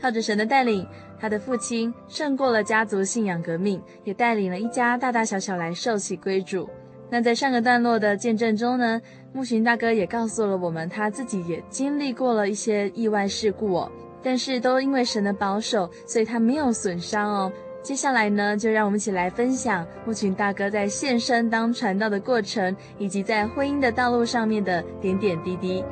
[0.00, 0.86] 靠着神的带领，
[1.18, 6.68] 他的父亲胜过了家族信仰革命，也带领了一家大大小小来受洗归主。
[7.10, 9.00] 那在上个段落的见证中呢，
[9.32, 13.90] 牧寻大哥也告诉了我们，他自己也经历过了一些意外事故哦，
[14.22, 17.52] 但是都因为神的保守，所以他没有损伤哦。
[17.82, 25.82] 接下来呢，就让我们一起来分享牧群大哥在献身当传道的过程，以及在婚姻的道路上面的点点滴滴。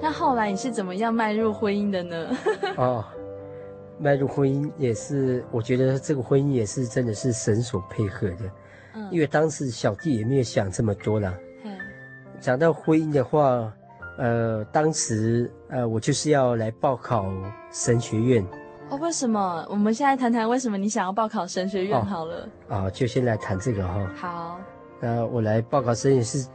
[0.00, 2.36] 那后来你是怎么样迈入婚姻的呢？
[2.76, 3.04] 哦，
[3.98, 8.50] 迈入婚姻也是，我觉得这个婚姻也是真的是神所配合的，
[8.94, 11.34] 嗯，因为当时小弟也没有想这么多啦。
[12.42, 13.72] 讲到婚姻的话，
[14.18, 17.24] 呃，当时呃，我就是要来报考
[17.70, 18.44] 神学院。
[18.90, 19.64] 哦，为什么？
[19.70, 22.48] 我们现在谈谈为什么你想要报考神学院好了。
[22.68, 24.08] 啊、哦哦，就先来谈这个哈、哦。
[24.16, 24.60] 好。
[25.00, 26.48] 那，我来报考神学是，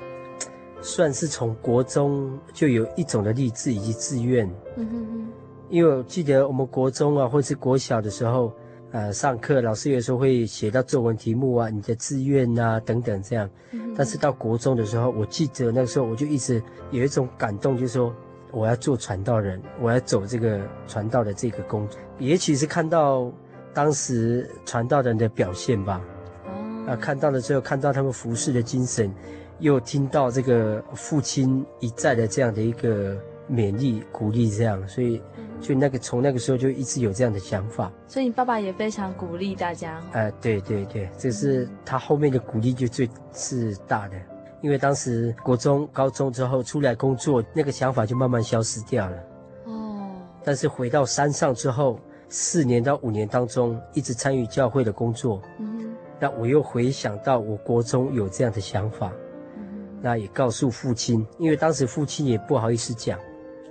[0.82, 4.46] 算是从国中就有一种的立志以及志愿。
[4.76, 5.28] 嗯哼哼。
[5.70, 8.52] 因为我记得我们国中啊，或是国小的时候。
[8.92, 13.50] 呃，上课老师有时候会写到作文题目啊，你的志愿啊等等这样。
[13.72, 13.94] 嗯。
[13.96, 18.16] 但是到国中的时候，我记得那个时候我就一直有一种感动，就是说
[18.52, 22.00] 我要做传道人，我要走这个传道的这个工作。
[22.18, 23.30] 也许是看到
[23.74, 26.02] 当时传道人的表现吧。
[26.46, 26.86] 哦。
[26.88, 29.14] 啊，看到了之后，看到他们服侍的精神，
[29.60, 33.18] 又听到这个父亲一再的这样的一个
[33.50, 35.22] 勉励鼓励，这样，所以。
[35.60, 40.00] 就那个从那个时候就一直有这样的想法，所以你爸爸也非常鼓励大家。
[40.12, 44.16] 哎、呃，对对对，这是他后面的鼓励就最是大的，
[44.62, 49.18] 因为当时国中、高中之后出来工作，那个想法就慢慢消失掉了。
[49.66, 50.12] 哦。
[50.44, 55.42] 但是回到山上之后，四年到五年当中一直参与教会的工作。
[55.58, 55.92] 嗯。
[56.20, 59.12] 那我又回想到我国中有这样的想法，
[59.56, 59.64] 嗯。
[60.04, 63.20] 那也告诉父亲，因为当时父亲也不好意思讲。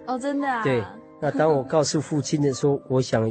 [0.06, 0.62] 哦，真的啊。
[0.62, 0.84] 对。
[1.18, 3.26] 那当我告诉父亲的时候，我想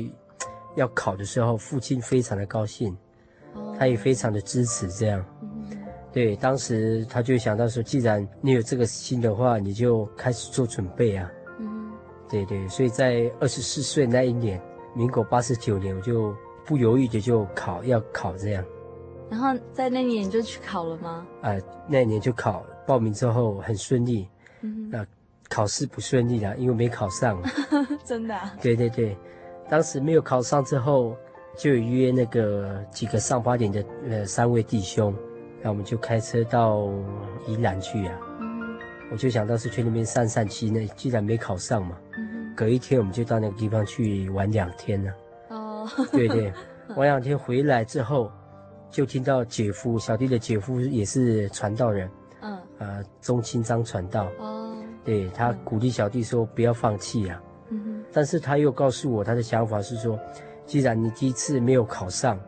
[0.75, 2.97] 要考的时候，父亲非常的高兴，
[3.77, 5.23] 他也非常的支持这样。
[6.11, 11.31] 对，当时他就想到说，既然你有这个心的话，你就开始做准备啊。
[11.59, 11.91] 嗯
[12.27, 14.59] 对对，所以在二十四岁那一年，
[14.95, 16.35] 民国八十九年，我就
[16.65, 18.65] 不犹豫的就考，要考这样。
[19.29, 21.27] 然后在那年就去考了吗？
[21.43, 24.27] 啊、呃，那一年就考，报名之后很顺利。
[24.61, 25.05] 嗯那。
[25.49, 27.41] 考试不顺利啦，因为没考上。
[28.03, 28.53] 真的、啊？
[28.61, 29.17] 对对对，
[29.69, 31.15] 当时没有考上之后，
[31.57, 35.13] 就约那个几个上八点的呃三位弟兄，
[35.61, 36.87] 那我们就开车到
[37.47, 38.19] 宜兰去啊。
[38.39, 38.77] 嗯。
[39.11, 45.13] 我就想到是去那边散散心，呢既然没考上嘛，嗯，隔一天我们就到那个地方去玩两天啊。
[45.49, 45.87] 哦。
[46.11, 46.51] 对对，
[46.97, 48.31] 玩两天回来之后，
[48.89, 52.09] 就听到姐夫小弟的姐夫也是传道人。
[52.41, 52.53] 嗯。
[52.53, 54.27] 啊、呃，钟清章传道。
[54.39, 54.54] 哦。
[55.05, 60.19] 对，他鼓励小弟说不要放弃啊，嗯，但是他又告诉我他的想法是说，
[60.65, 62.39] 既然你第一次没有考上，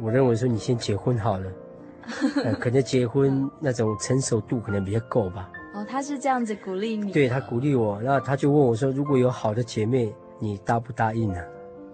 [0.00, 1.52] 我认为说你先结婚好了，
[2.42, 5.50] 呃，可能结婚那种成熟度可能比较够吧。
[5.74, 7.12] 哦，他是这样子鼓励你。
[7.12, 11.40] 对，他鼓励我，那他就问我说，如果有好的姐妹，你答不答应呢？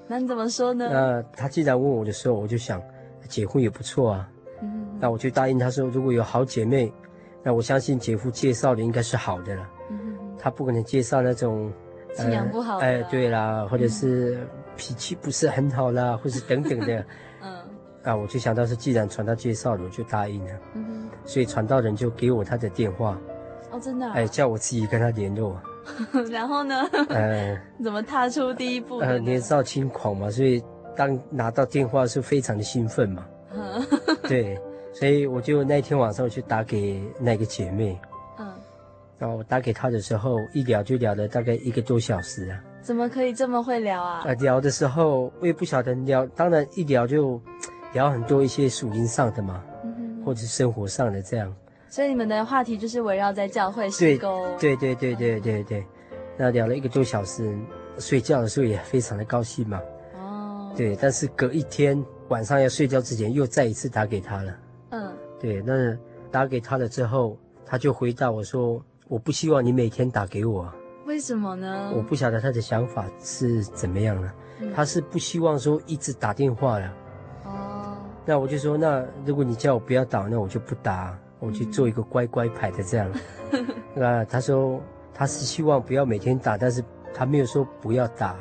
[0.07, 0.89] 那你怎么说呢？
[0.89, 2.81] 那他既然问我的时候，我就想
[3.29, 4.31] 结婚也不错啊，
[4.63, 6.93] 嗯，那我就答应他说，如果有好姐妹，
[7.43, 9.69] 那我相信姐夫介绍的应该是好的了。
[10.47, 11.73] 他不可能介绍那种
[12.15, 14.39] 信仰不好的，哎，对啦，或者是
[14.77, 17.05] 脾气不是很好啦，嗯、或是等等的，
[17.43, 17.53] 嗯，
[18.05, 23.19] 啊，我就想到是，既然传道介绍了，我就答应了，嗯哼，所以传道人就给我他的电话，
[23.73, 25.61] 哦，真的、啊，哎，叫我自己跟他联络，
[26.31, 26.77] 然后呢，
[27.09, 28.99] 呃，怎么踏出第一步？
[28.99, 30.63] 呃，年少轻狂嘛，所以
[30.95, 33.27] 当拿到电话是非常的兴奋嘛，
[34.23, 34.57] 对，
[34.93, 38.01] 所以我就那天晚上我去打给那个姐妹。
[39.19, 42.63] 然后我打给他的时候，一聊就聊了大概一个多小时啊。
[42.83, 44.23] 怎么可以这么会聊啊？
[44.27, 47.41] 啊，聊的时候我也不晓得聊，当然一聊就
[47.93, 51.53] 聊很多一些属灵上的嘛，嗯哼，或者生活上的这样。
[51.89, 54.47] 所以你们的话题就是围绕在教会事工。
[54.59, 55.87] 对对对对对对对。
[56.37, 57.57] 那聊了一个多小时，
[57.99, 59.81] 睡觉的时候也非常的高兴嘛。
[60.15, 60.71] 哦。
[60.77, 64.59] 对，但是隔一天晚上要睡觉之前，又再一次打给他了。
[64.91, 65.13] 嗯。
[65.41, 65.97] 对，那
[66.31, 70.73] 打给他了之后，他就回答我说：“我不希望你每天打给我。”
[71.07, 71.93] 为什么呢？
[71.95, 74.35] 我不晓得他的想法是怎么样了。
[74.61, 74.73] 嗯。
[74.75, 76.93] 他是不希望说一直打电话了。
[77.45, 77.97] 哦。
[78.25, 83.11] 那我就说，那如果你叫我不要打，那我就不打，我去做一个乖乖牌的这样。
[83.53, 83.67] 嗯。
[83.95, 84.81] 那他说。
[85.19, 86.85] 他是希望不要每天打，但是
[87.15, 88.37] 他没有说不要打，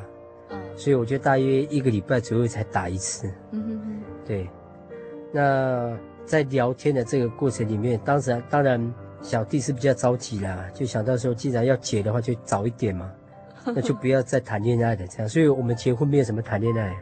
[0.50, 4.50] 嗯，所以我就大约一个礼拜左右才打一次，嗯哼哼，对。
[5.32, 8.94] 那在聊天的这个过程里面，当时当然
[9.26, 13.12] 小弟是比较着急啦，就想到说，既然要结的话，就早一点嘛，
[13.66, 15.28] 那就不要再谈恋爱的这样。
[15.28, 16.96] 所以我们结婚没有什么谈恋爱。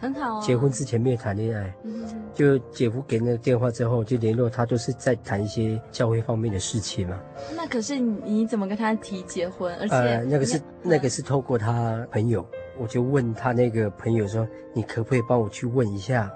[0.00, 0.40] 很好啊。
[0.40, 2.04] 结婚之前没有谈恋爱，嗯，
[2.34, 7.18] 就姐夫给那个电话之后就联络他，都是在谈一些教会方面的事情嘛。
[7.56, 9.74] 那可是你你怎么跟他提结婚？
[9.76, 12.46] 而且呃，那个是那个是透过他朋友，
[12.78, 16.30] 我就问他那个朋友说，你可不可以帮我去问一下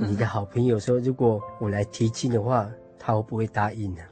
[0.00, 2.68] 你的好朋友说，如果我来提亲的话，
[2.98, 4.00] 他会不会答应呢？
[4.02, 4.09] 嗯，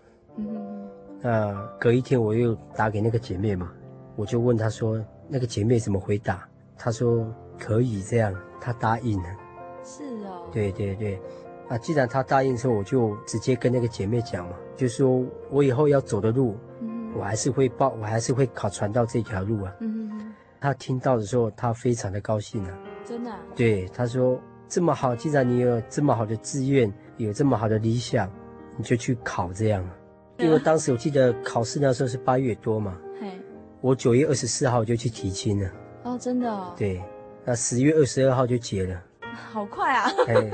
[1.20, 3.72] 那隔一天我又打给那个姐妹嘛，
[4.16, 6.48] 我就问她说，那个姐妹怎么回答？
[6.76, 7.26] 她说
[7.58, 8.34] 可以这样。
[8.60, 9.28] 她答应了，
[9.84, 11.18] 是哦，对对对，
[11.68, 19.72] 啊，既然她答应之后，我就直接跟那个姐妹讲嘛，就说我以后要走的路，嗯，我还是会报，我还是会考传到这条路啊。
[19.78, 23.38] 嗯哼，他听到的时候，她非常的高兴啊，真的啊？
[23.54, 24.38] 对，她说
[24.68, 28.28] 这么好，既然你有这么好的志愿，有这么好的理想，
[28.76, 29.88] 你就去考这样。
[30.38, 33.32] 因为当时我记得考试那时候是八月多嘛，嘿，
[33.80, 35.70] 我九月二十四号就去提亲了。
[36.04, 36.74] 哦，真的哦？
[36.76, 37.02] 对。
[37.44, 39.02] 那十月二十二号就结了，
[39.50, 40.10] 好快啊！
[40.26, 40.50] 哎，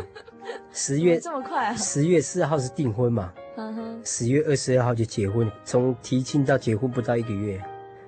[0.72, 1.74] 十月这么快啊？
[1.74, 3.32] 十月四号是订婚嘛？
[3.56, 7.60] 嗯哼，十月二十二号就结婚，从提亲到结婚不到一个月，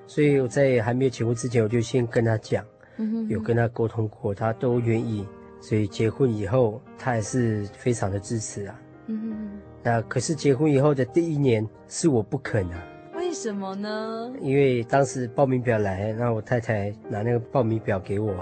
[0.07, 2.64] 所以我在还没有结婚之前，我就先跟他讲，
[2.99, 5.27] 嗯哼，有跟他沟通过，他都愿意，
[5.61, 8.81] 所以结婚以后他还是非常的支持啊。
[9.07, 12.82] 嗯哼，那可是结婚以后的第一年是我不肯啊。
[13.14, 14.32] 为什么呢？
[14.41, 18.34] 因为当时报名表来，那我太太拿那个报名表给我。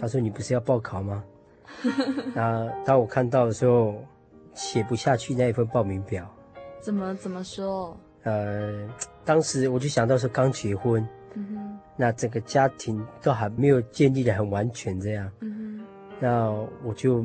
[0.00, 1.22] 她说：“你不是要报考吗？”
[2.34, 3.94] 那当我看到的时候，
[4.54, 6.26] 写不下去那一份报名表。
[6.80, 7.94] 怎么怎么说？
[8.22, 8.88] 呃，
[9.22, 11.06] 当时我就想到说刚结婚，
[11.94, 15.30] 那整个家庭都还没有建立的很完全，这样，
[16.18, 16.50] 那
[16.82, 17.22] 我就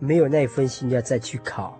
[0.00, 1.78] 没有那一份心要再去考。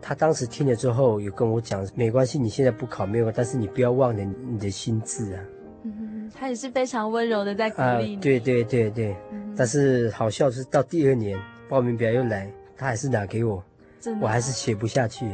[0.00, 0.02] 哦。
[0.02, 5.44] 他当时听了之后，有跟我讲：“没关系，你现在不考没有，但是你不要忘了你的心智啊。”
[5.84, 8.16] 嗯他也是非常温柔的在鼓励你。
[8.16, 11.36] 啊，对对对对，嗯、但是好笑是到第二年
[11.68, 13.62] 报名表又来，他还是拿给我，
[14.00, 15.26] 真的，我还是写不下去。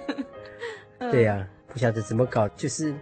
[1.10, 2.94] 对呀、啊，不晓得怎么搞，就是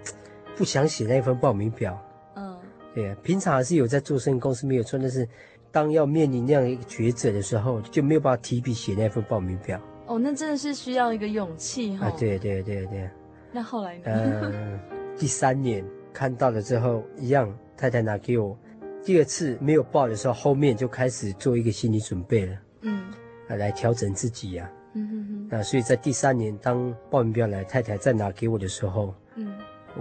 [0.57, 2.01] 不想写那份报名表。
[2.37, 2.57] 嗯，
[2.95, 5.29] 对呀、啊，平常还是有在做生意公司没有错，但是
[5.73, 9.79] 当要面临那样一个抉择的时候，就没有办法提笔写那份报名表。
[10.09, 12.07] 哦，那真的是需要一个勇气哈。
[12.07, 13.09] 啊，对对对对。
[13.53, 14.03] 那后来呢？
[14.07, 14.81] 嗯、呃，
[15.17, 15.85] 第三年。
[16.11, 18.59] 看到了之后，一样太太拿给我。
[19.05, 22.57] 第二次没有报的时候，后面就开始做一个心理准备了。
[22.81, 23.05] 嗯，
[23.49, 24.73] 啊，来调整自己呀、啊。
[24.95, 25.49] 嗯哼哼。
[25.49, 29.53] 那所以在第三年，当报名表来，太太再拿给我的时候，嗯，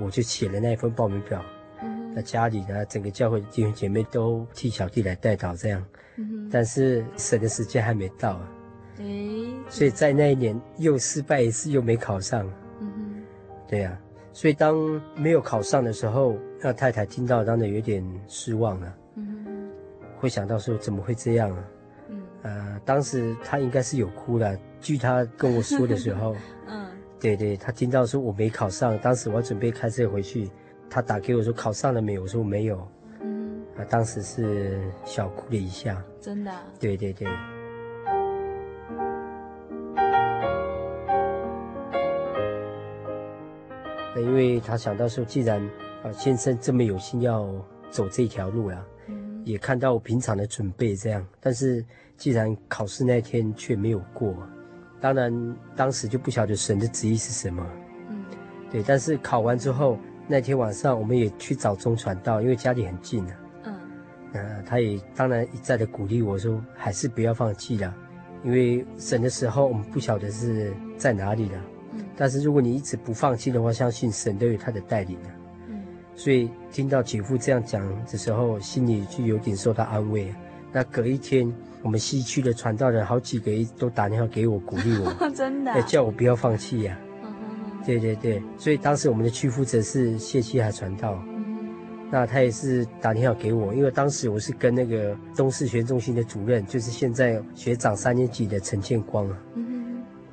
[0.01, 1.43] 我就写了那一份报名表。
[1.83, 2.13] 嗯。
[2.15, 5.85] 那家里呢，整个教会弟兄姐妹都替小弟来代祷，这样。
[6.15, 6.49] 嗯哼。
[6.51, 8.49] 但是神的时间还没到啊。
[8.99, 9.36] 诶、欸。
[9.69, 12.45] 所以在那一年又失败一次，又没考上。
[12.79, 13.23] 嗯哼。
[13.67, 14.03] 对呀、啊。
[14.33, 14.77] 所以当
[15.15, 19.69] 没有考上的时候，那太太听到当然有点失望了，嗯哼，
[20.19, 21.63] 会想到说怎么会这样啊？
[22.09, 24.55] 嗯，呃，当时她应该是有哭了。
[24.79, 26.35] 据她跟我说的时候，
[26.69, 26.85] 嗯，
[27.19, 30.51] 对对，她听到说我没考上，当时我准备开车回去，
[30.87, 32.21] 她打给我说考上了没有？
[32.21, 32.87] 我说没有，
[33.21, 37.27] 嗯，啊，当时是小哭了一下，真的，对对对。
[44.19, 45.61] 因为他想到说，既然
[46.03, 47.47] 啊先生这么有心要
[47.89, 51.83] 走这条路了，嗯，也看到我平常的准备这样，但是
[52.17, 54.35] 既然考试那天却没有过，
[54.99, 57.65] 当然当时就不晓得神的旨意是什么，
[58.09, 58.25] 嗯，
[58.71, 59.97] 对，但是考完之后
[60.27, 63.75] 那天晚上我们也去找中传道，因为家里很近啊，嗯，
[64.33, 67.93] 呃，他也当然一再的鼓励我说，还是不要放弃了，
[68.43, 71.61] 因为神的时候我们不晓得是在哪里了。
[72.17, 75.29] 但是如果你一直不放弃的话，相信神都有他的带领的。
[75.69, 75.79] 嗯，
[76.15, 80.33] 所以听到姐夫这样讲的时候，心里就有点受到安慰。
[80.73, 81.53] 那隔一天，
[81.83, 87.23] 我们西区的传道人好几个都打电话给我，鼓励我， 真的、啊，叫我不要放弃呀、啊。
[87.23, 91.23] 嗯哼对对对，所以当时我们的区负责是谢希海传道。
[92.09, 99.37] 那他也是打电话给我，因为当时我是跟那个东势学中心的主任，就是现在学长三年级的陈建光啊。
[99.55, 99.66] 嗯哼。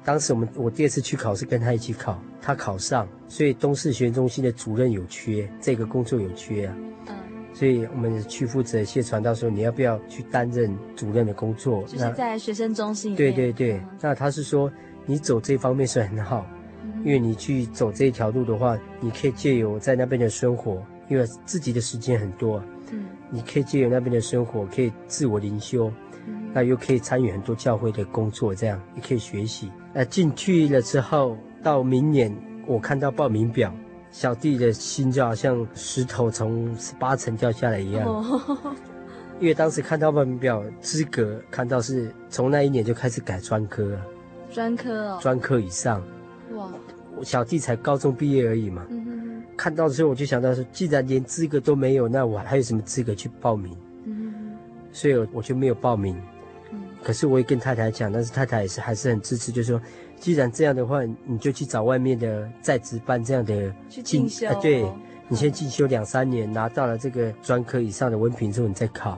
[0.05, 6.77] 当时我们我第二次去考是跟他一起考，他考上，所以东势学中心的主任有缺，这个工作有缺啊。
[7.09, 7.15] 嗯。
[7.55, 11.83] 所以我们区负责谢传道说，你要不要去担任主任的工作？
[11.85, 13.17] 就是在学生中心。
[13.17, 14.71] 对对对，嗯、那他是说
[15.07, 16.47] 你走这方面是很好，
[16.83, 20.85] 嗯、因为你去走这条路的话，你可以借由在那边的生活。
[21.07, 25.93] 因为自己的时间很多，嗯，你可以借由那边的生活，可以自我灵修，
[26.27, 29.71] 嗯，那又可以参与很多教会的工作，这样也可以学习。
[29.95, 32.35] 那进去了之后，到明年
[32.67, 33.73] 我看到报名表，
[34.11, 38.07] 小弟的心就好像石头从十八层掉下来一样。
[38.07, 38.75] 哦，
[39.41, 44.01] 因为当时看到报名表资格，看到是从那一年就开始改专科了，
[44.51, 46.03] 专科哦，专科以上。
[46.55, 46.69] 哇，
[47.17, 48.85] 我小弟才高中毕业而已嘛。
[48.91, 49.05] 嗯
[49.57, 53.73] 看到的时候，我就想到说，既然连资格都没有，那我还有什么资格去报名？
[54.05, 54.53] 嗯，
[54.91, 56.21] 所以我就没有报名。
[57.05, 59.81] 嗯，可是我也跟太太讲，但是太太也是还是很支持，就是说，
[60.19, 64.47] 既然这样的话，你就去找外面的在职班这样的去进修。
[64.47, 64.91] 啊，对，
[65.29, 69.13] 你先进修两三年，拿到了这个专科以上的文凭之后，你再考。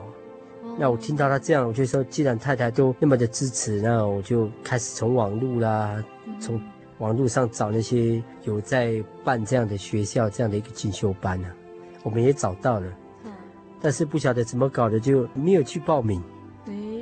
[0.61, 0.75] 哦。
[0.77, 6.03] 那我听到他这样，我就说，既然太太都那么的支持，那我就开始从网路啦，
[6.39, 6.61] 从。
[6.99, 11.53] 网络上找那些有在办这样的学校，这样的一个进修班呢、啊，
[12.01, 12.87] 我们也找到了，
[13.23, 13.31] 嗯，
[13.79, 16.19] 但是不晓得怎么搞的，就没有去报名，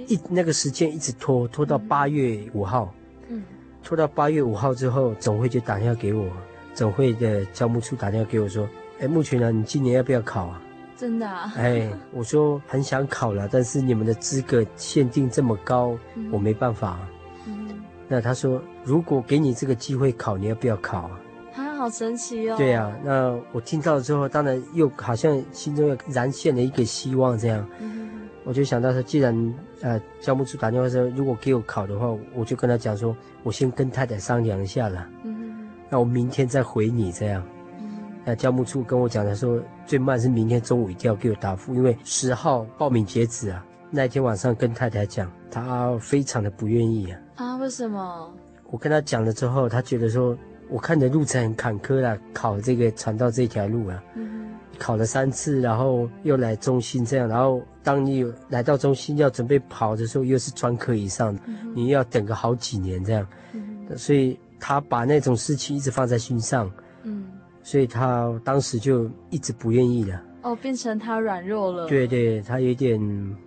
[0.07, 2.93] 一那个时间一直拖拖到八月五号，
[3.29, 3.43] 嗯，
[3.83, 6.27] 拖到八月五号之后，总会就打电话给我，
[6.73, 8.67] 总会的教务处打电话给我说，
[8.99, 10.61] 哎，木群啊，你今年要不要考啊？
[10.97, 11.51] 真的啊？
[11.57, 16.99] 哎，我说 很想考了，但是你们的资格限定这么高，嗯、我没办法。
[17.47, 17.69] 嗯
[18.07, 21.19] 那他说，如果给你这个机会考，你要不要考啊？
[21.55, 22.55] 啊，好神奇哦！
[22.55, 28.04] 对呀、啊，那我听到了之后，当然又好像心中又燃现了一个希望，这样，嗯、
[28.45, 37.43] 我就想到说，既然呃教务处打电话说，如果给我考的话，我就跟他讲说，我先跟太太商量一下了，嗯，那我明天再回你这样，
[37.79, 43.65] 嗯，那教务处跟我讲的说，最慢是明天中午一定要给我答复，因为十号报名截止啊。
[43.91, 47.19] 那天晚上跟太太讲，她非常的不愿意啊。
[47.35, 48.33] 啊，为什么？
[48.69, 50.37] 我跟他讲了之后，他觉得说，
[50.69, 54.44] 我看的路程很坎坷啦，考这个传道这条路啊，嗯，
[54.76, 66.71] 考了三次，然后又来中心这样，然后当你有来到中心要准备跑的时候，又是专科以上，嗯，你要等个好几年这样，嗯，所以他把那种事情一直放在心上，
[67.03, 67.26] 嗯，
[67.63, 70.21] 所以他当时就一直不愿意了。
[70.43, 71.88] 哦，变成他软弱了。
[71.88, 72.99] 对对，他有点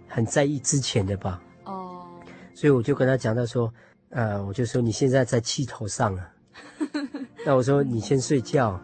[0.09, 1.41] 很在意之前的吧。
[1.65, 2.05] 哦。
[2.55, 3.73] 所以我就跟他讲到说，
[4.11, 6.29] 呃，我就说你现在在气头上了，
[7.47, 8.81] 那我说你先睡觉，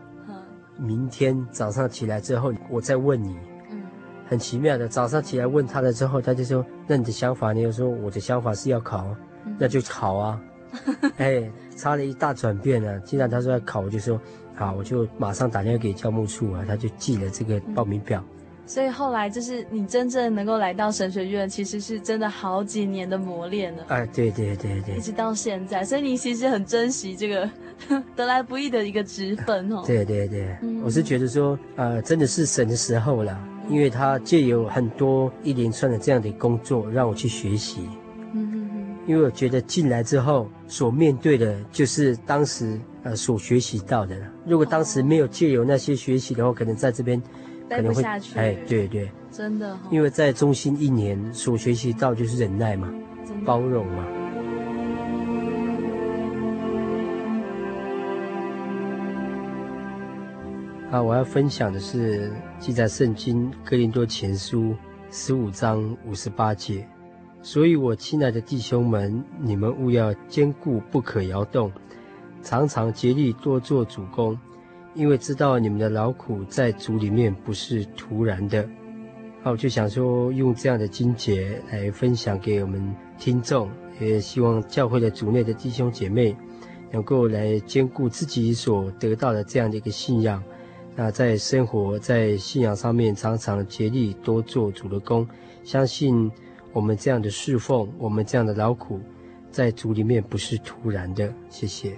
[0.77, 3.37] 明天早上起来之后我再问你。
[3.71, 3.83] 嗯，
[4.29, 9.15] 很奇妙的，早上起来问他了之后，他就说，那你的想法你又说我的想法是要考，
[9.59, 10.41] 那就考啊。
[11.19, 12.99] 哎，差了一大转变啊。
[13.05, 14.21] 既然他说要考，我就说
[14.55, 18.25] 好，我就马上打电话给教务处啊，他就寄了这个报名表。
[18.67, 23.85] 所以后来就是你真正能够来到神学院，其实是真的好几年的磨练了。
[23.89, 27.51] 哎，对对对对，一直到现在，所以你其实很珍惜这个
[28.17, 29.83] 得来不易的一个职分哦。
[29.87, 33.39] 对对对，嗯、我是觉得说，呃，真的是神的时候了，
[33.69, 37.83] 因为他借有很多一连串的这样的工作让我去学习。
[38.33, 38.97] 嗯嗯嗯。
[39.07, 44.27] 因为我觉得进来之后所面对的就是当时呃所学习到的了。
[44.47, 47.23] 如果当时没有借由那些学习的话，可能在这边。
[47.69, 52.93] 待不下去，哎，对对，真的、哦，因为在中心一年所学习到就是忍耐嘛，
[53.45, 54.05] 包容嘛。
[60.91, 64.77] 啊，我要分享的是记载圣经哥林多前书
[65.11, 66.87] 十五章五十八节，
[67.43, 71.73] 所以我亲爱的弟兄们，你们务要坚固，不可摇动，
[72.43, 74.39] 常常竭力多做主工。
[74.95, 78.65] 因为知道你们的劳苦在主里面不是徒然的，
[79.43, 83.69] 好，我就想说用这样的经节来分享给我们听众，
[84.01, 86.37] 也希望教会的主内的弟兄姐妹
[86.93, 90.41] 能够来兼顾自己所得到的这样的一个信仰，
[90.95, 95.27] 那在生活在信仰上面常常竭力多做主的工，
[95.65, 96.31] 相信
[96.73, 99.01] 我们这样的侍奉，我们这样的劳苦，
[99.51, 101.35] 在主里面不是徒然的。
[101.51, 101.93] 谢谢。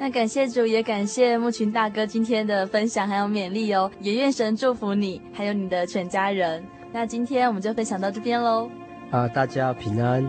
[0.00, 6.64] 那感谢主，也感谢牧群大哥今天的分享还有勉励哦，也愿神祝福你，还有你的全家人。
[6.92, 8.70] 那今天我们就分享到这边喽。
[9.10, 10.24] 啊，大家平安。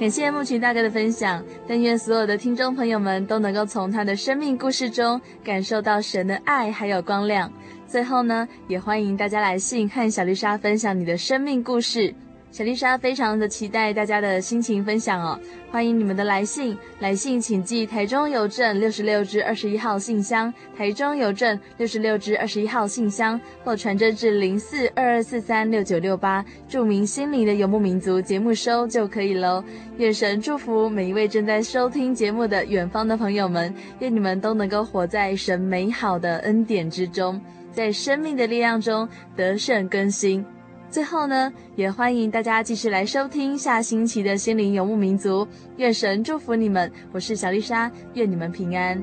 [0.00, 7.52] 感谢牧群大哥的分享，但愿所有的听众朋友们都能够从他的生命故事中感受到神的爱还有光亮。
[7.88, 12.14] 最后呢，也欢迎大家来信和小丽莎分享你的生命故事。
[12.50, 15.38] 小丽莎非常的期待大家的心情分享哦，
[15.70, 29.62] 欢迎你们的来信，来信请寄台中邮政六十六至二十一号信箱，台中邮政六十六至二十一号信箱，或传真至零四二二四三六九六八，注明心灵的游牧民族节目收就可以喽。
[29.98, 37.38] 愿神祝福每一位正在收听节目的远方的朋友们，愿你们都能够活在神美好的恩典之中，
[37.78, 40.44] 在生命的力量中得胜更新。
[40.90, 45.46] 最后呢，也欢迎大家继续来收听下星期的心灵游牧民族。
[45.76, 49.00] 愿神祝福你们，我是小丽莎，愿你们平安。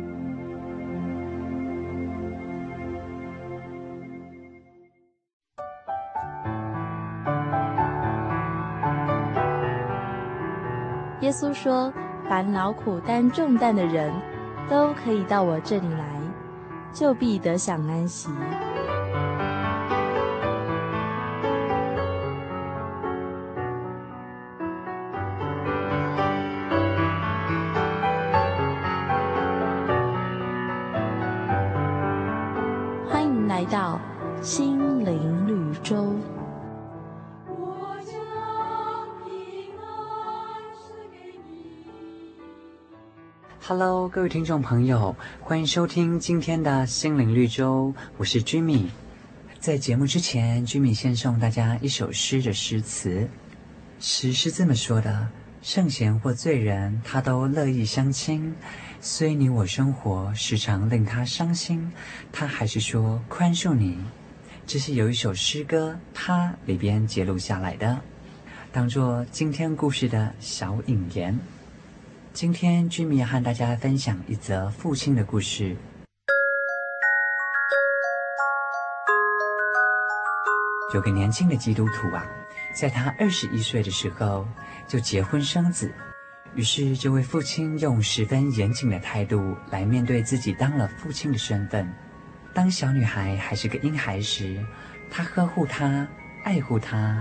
[11.21, 11.93] 耶稣说
[12.28, 14.11] ：“凡劳苦担重担的人，
[14.69, 16.14] 都可以到我这里来，
[16.95, 18.29] 就必得享安息。”
[33.11, 33.99] 欢迎来到
[34.41, 34.74] 新
[43.68, 48.89] Hello，各位听众朋友，欢迎收听今天的心灵绿洲，我是 Jimmy。
[49.59, 53.28] 在节目之前，Jimmy 先送大家一首诗的诗词。
[53.99, 55.30] 诗是这么说的：
[55.63, 58.53] 圣贤或罪人，他都乐意相亲。
[59.01, 61.91] 虽你我生活时常令他伤心，
[62.32, 63.97] 他还是说宽恕你。
[64.68, 67.99] 这是有一首诗歌，它里边节录下来的，
[68.72, 71.39] 当做今天故事的小引言。
[72.36, 75.73] 今天居民要和大家分享一则父亲的故事。
[80.93, 82.27] 有个年轻的基督徒啊，
[82.75, 84.45] 在他二十一岁的时候
[84.86, 85.89] 就结婚生子。
[86.55, 91.89] 于是，这位父亲用十分严谨的态度来面对自己当了父亲的身份。
[92.53, 94.61] 当小女孩还是个婴孩时，
[95.09, 96.05] 他呵护她，
[96.43, 97.15] 爱护她；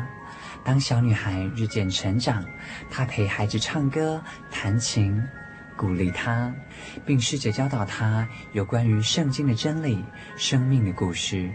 [0.65, 2.43] 当小女孩日渐成长，
[2.91, 5.23] 她陪孩子唱歌、弹琴，
[5.77, 6.53] 鼓励她，
[7.05, 10.03] 并试着教导她有关于圣经的真理、
[10.37, 11.51] 生命的故事。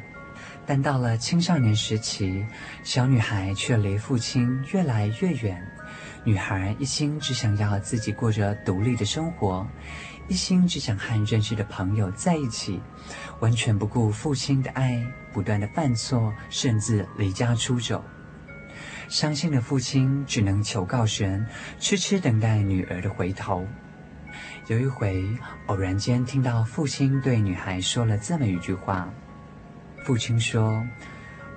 [0.65, 2.45] 但到了青少年时期，
[2.83, 5.59] 小女孩却离父亲越来越远。
[6.23, 9.67] 女孩一心只想要自己过着独立的生活，
[10.27, 12.79] 一心只想和认识的朋友在一起，
[13.39, 15.03] 完全不顾父亲的爱，
[15.33, 18.03] 不断的犯错，甚至离家出走。
[19.09, 21.43] 伤心的父亲只能求告神，
[21.79, 23.65] 痴痴等待女儿的回头。
[24.67, 25.25] 有一回，
[25.65, 29.09] 偶然间听到父亲对女孩说了这么一句话
[30.05, 30.79] ：“父亲说，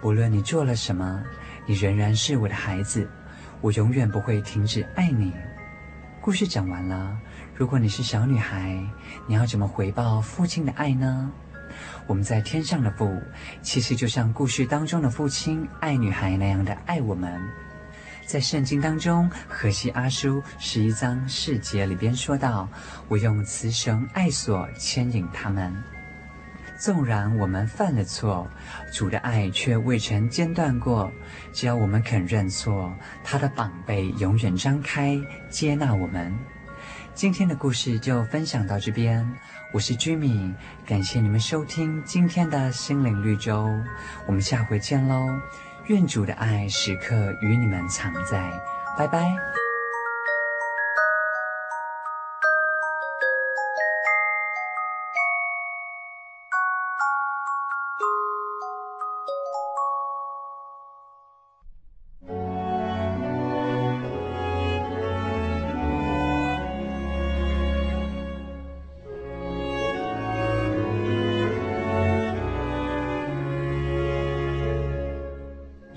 [0.00, 1.22] 不论你做了什么，
[1.66, 3.09] 你仍然是我的孩子。”
[3.61, 5.32] 我永远不会停止爱你。
[6.20, 7.16] 故事讲完了。
[7.55, 8.82] 如果你是小女孩，
[9.28, 11.30] 你要怎么回报父亲的爱呢？
[12.07, 13.22] 我们在天上的父，
[13.62, 17.40] 其实就像故事当中的父亲爱女孩那样的爱我们。
[18.26, 22.68] 在圣经当中，何西阿书十一章四节里边说道
[23.09, 25.74] ：“我用慈绳爱索牵引他们。”
[26.78, 28.48] 纵然我们犯了错，
[28.92, 31.12] 主的爱却未曾间断过。
[31.53, 32.92] 只要我们肯认错，
[33.22, 35.16] 他的膀臂永远张开，
[35.48, 36.36] 接纳我们。
[37.14, 39.30] 今天的故事就分享到这边，
[39.73, 40.53] 我是居米，
[40.87, 43.66] 感谢你们收听今天的心灵绿洲，
[44.27, 45.27] 我们下回见喽。
[45.87, 48.53] 愿主的爱时刻与你们常在，
[48.99, 49.61] 拜拜。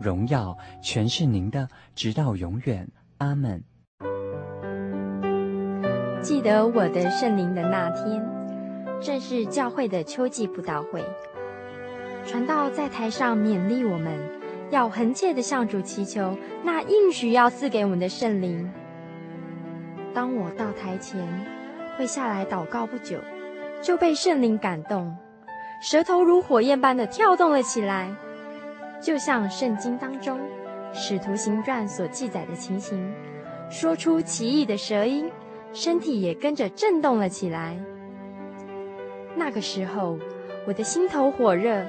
[0.00, 2.88] 荣耀，全是您的，直到永远。
[3.18, 3.62] 阿门。
[6.22, 8.26] 记得我的圣灵的那天，
[9.02, 11.04] 正是教会的秋季布道会，
[12.24, 14.18] 传道在台上勉励我们，
[14.70, 16.34] 要恒切的向主祈求
[16.64, 18.72] 那应许要赐给我们的圣灵。
[20.14, 21.28] 当我到台前，
[21.98, 23.18] 会下来祷告不久，
[23.82, 25.14] 就被圣灵感动，
[25.82, 28.10] 舌头如火焰般的跳动了起来，
[29.00, 30.38] 就像圣经当中
[30.92, 33.12] 《使徒行传》所记载的情形，
[33.70, 35.30] 说出奇异的舌音，
[35.72, 37.78] 身体也跟着震动了起来。
[39.34, 40.18] 那个时候，
[40.66, 41.84] 我的心头火热，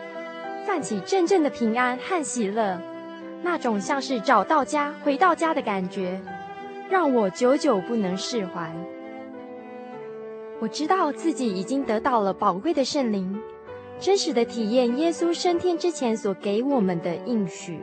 [0.66, 2.80] 泛起阵阵的平安和喜乐，
[3.43, 6.22] 那种像是找到家、回到家的感觉。
[6.89, 8.70] 让我久久不能释怀。
[10.59, 13.41] 我知道自己已经得到了宝贵的圣灵，
[14.01, 17.79] 真实的体验耶稣升天之前所给我们的应许，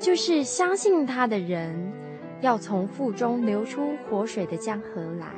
[0.00, 1.92] 就是相信他的人
[2.40, 5.28] 要从腹中流出活水的江河来。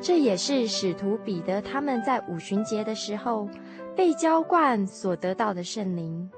[0.00, 3.48] 这也是使徒彼得他们在五旬节的时候
[3.96, 6.30] 被浇灌所得到的圣灵。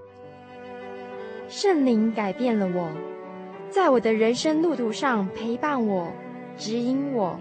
[1.49, 2.89] 圣灵改变了我。
[3.69, 6.11] 在我的人生路途上陪伴我、
[6.57, 7.39] 指引我，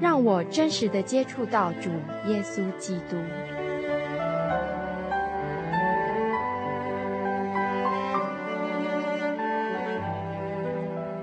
[0.00, 1.90] 让我真实的接触到主
[2.26, 3.16] 耶稣基督。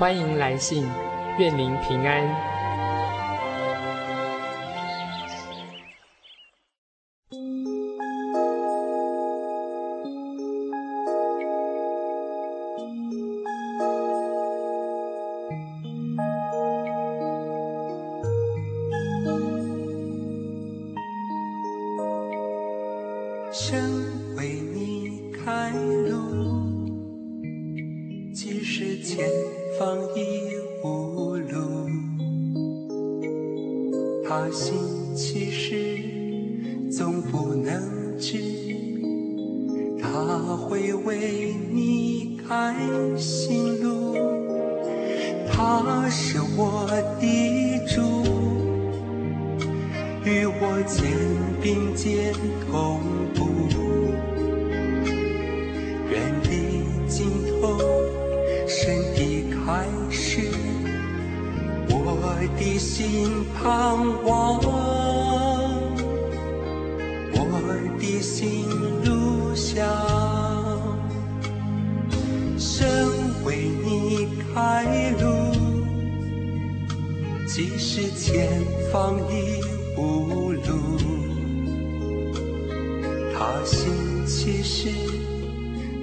[0.00, 0.88] 欢迎来信，
[1.38, 2.49] 愿您平安。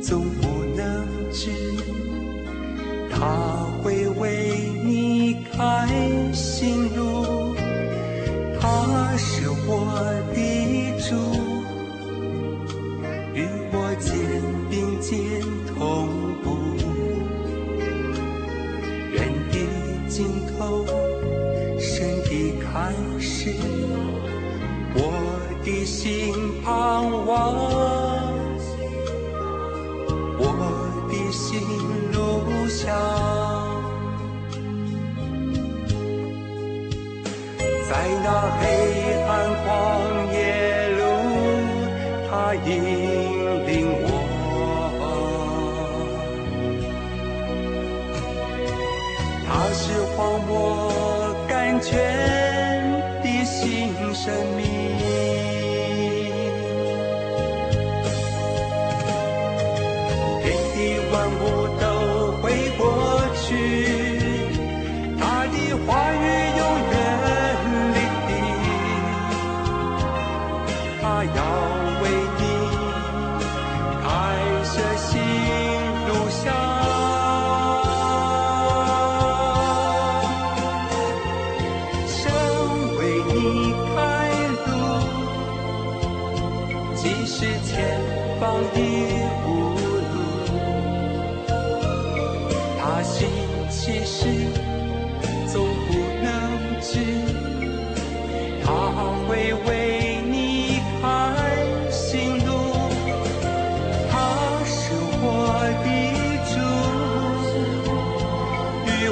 [0.07, 0.46] 终。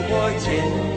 [0.07, 0.94] 我的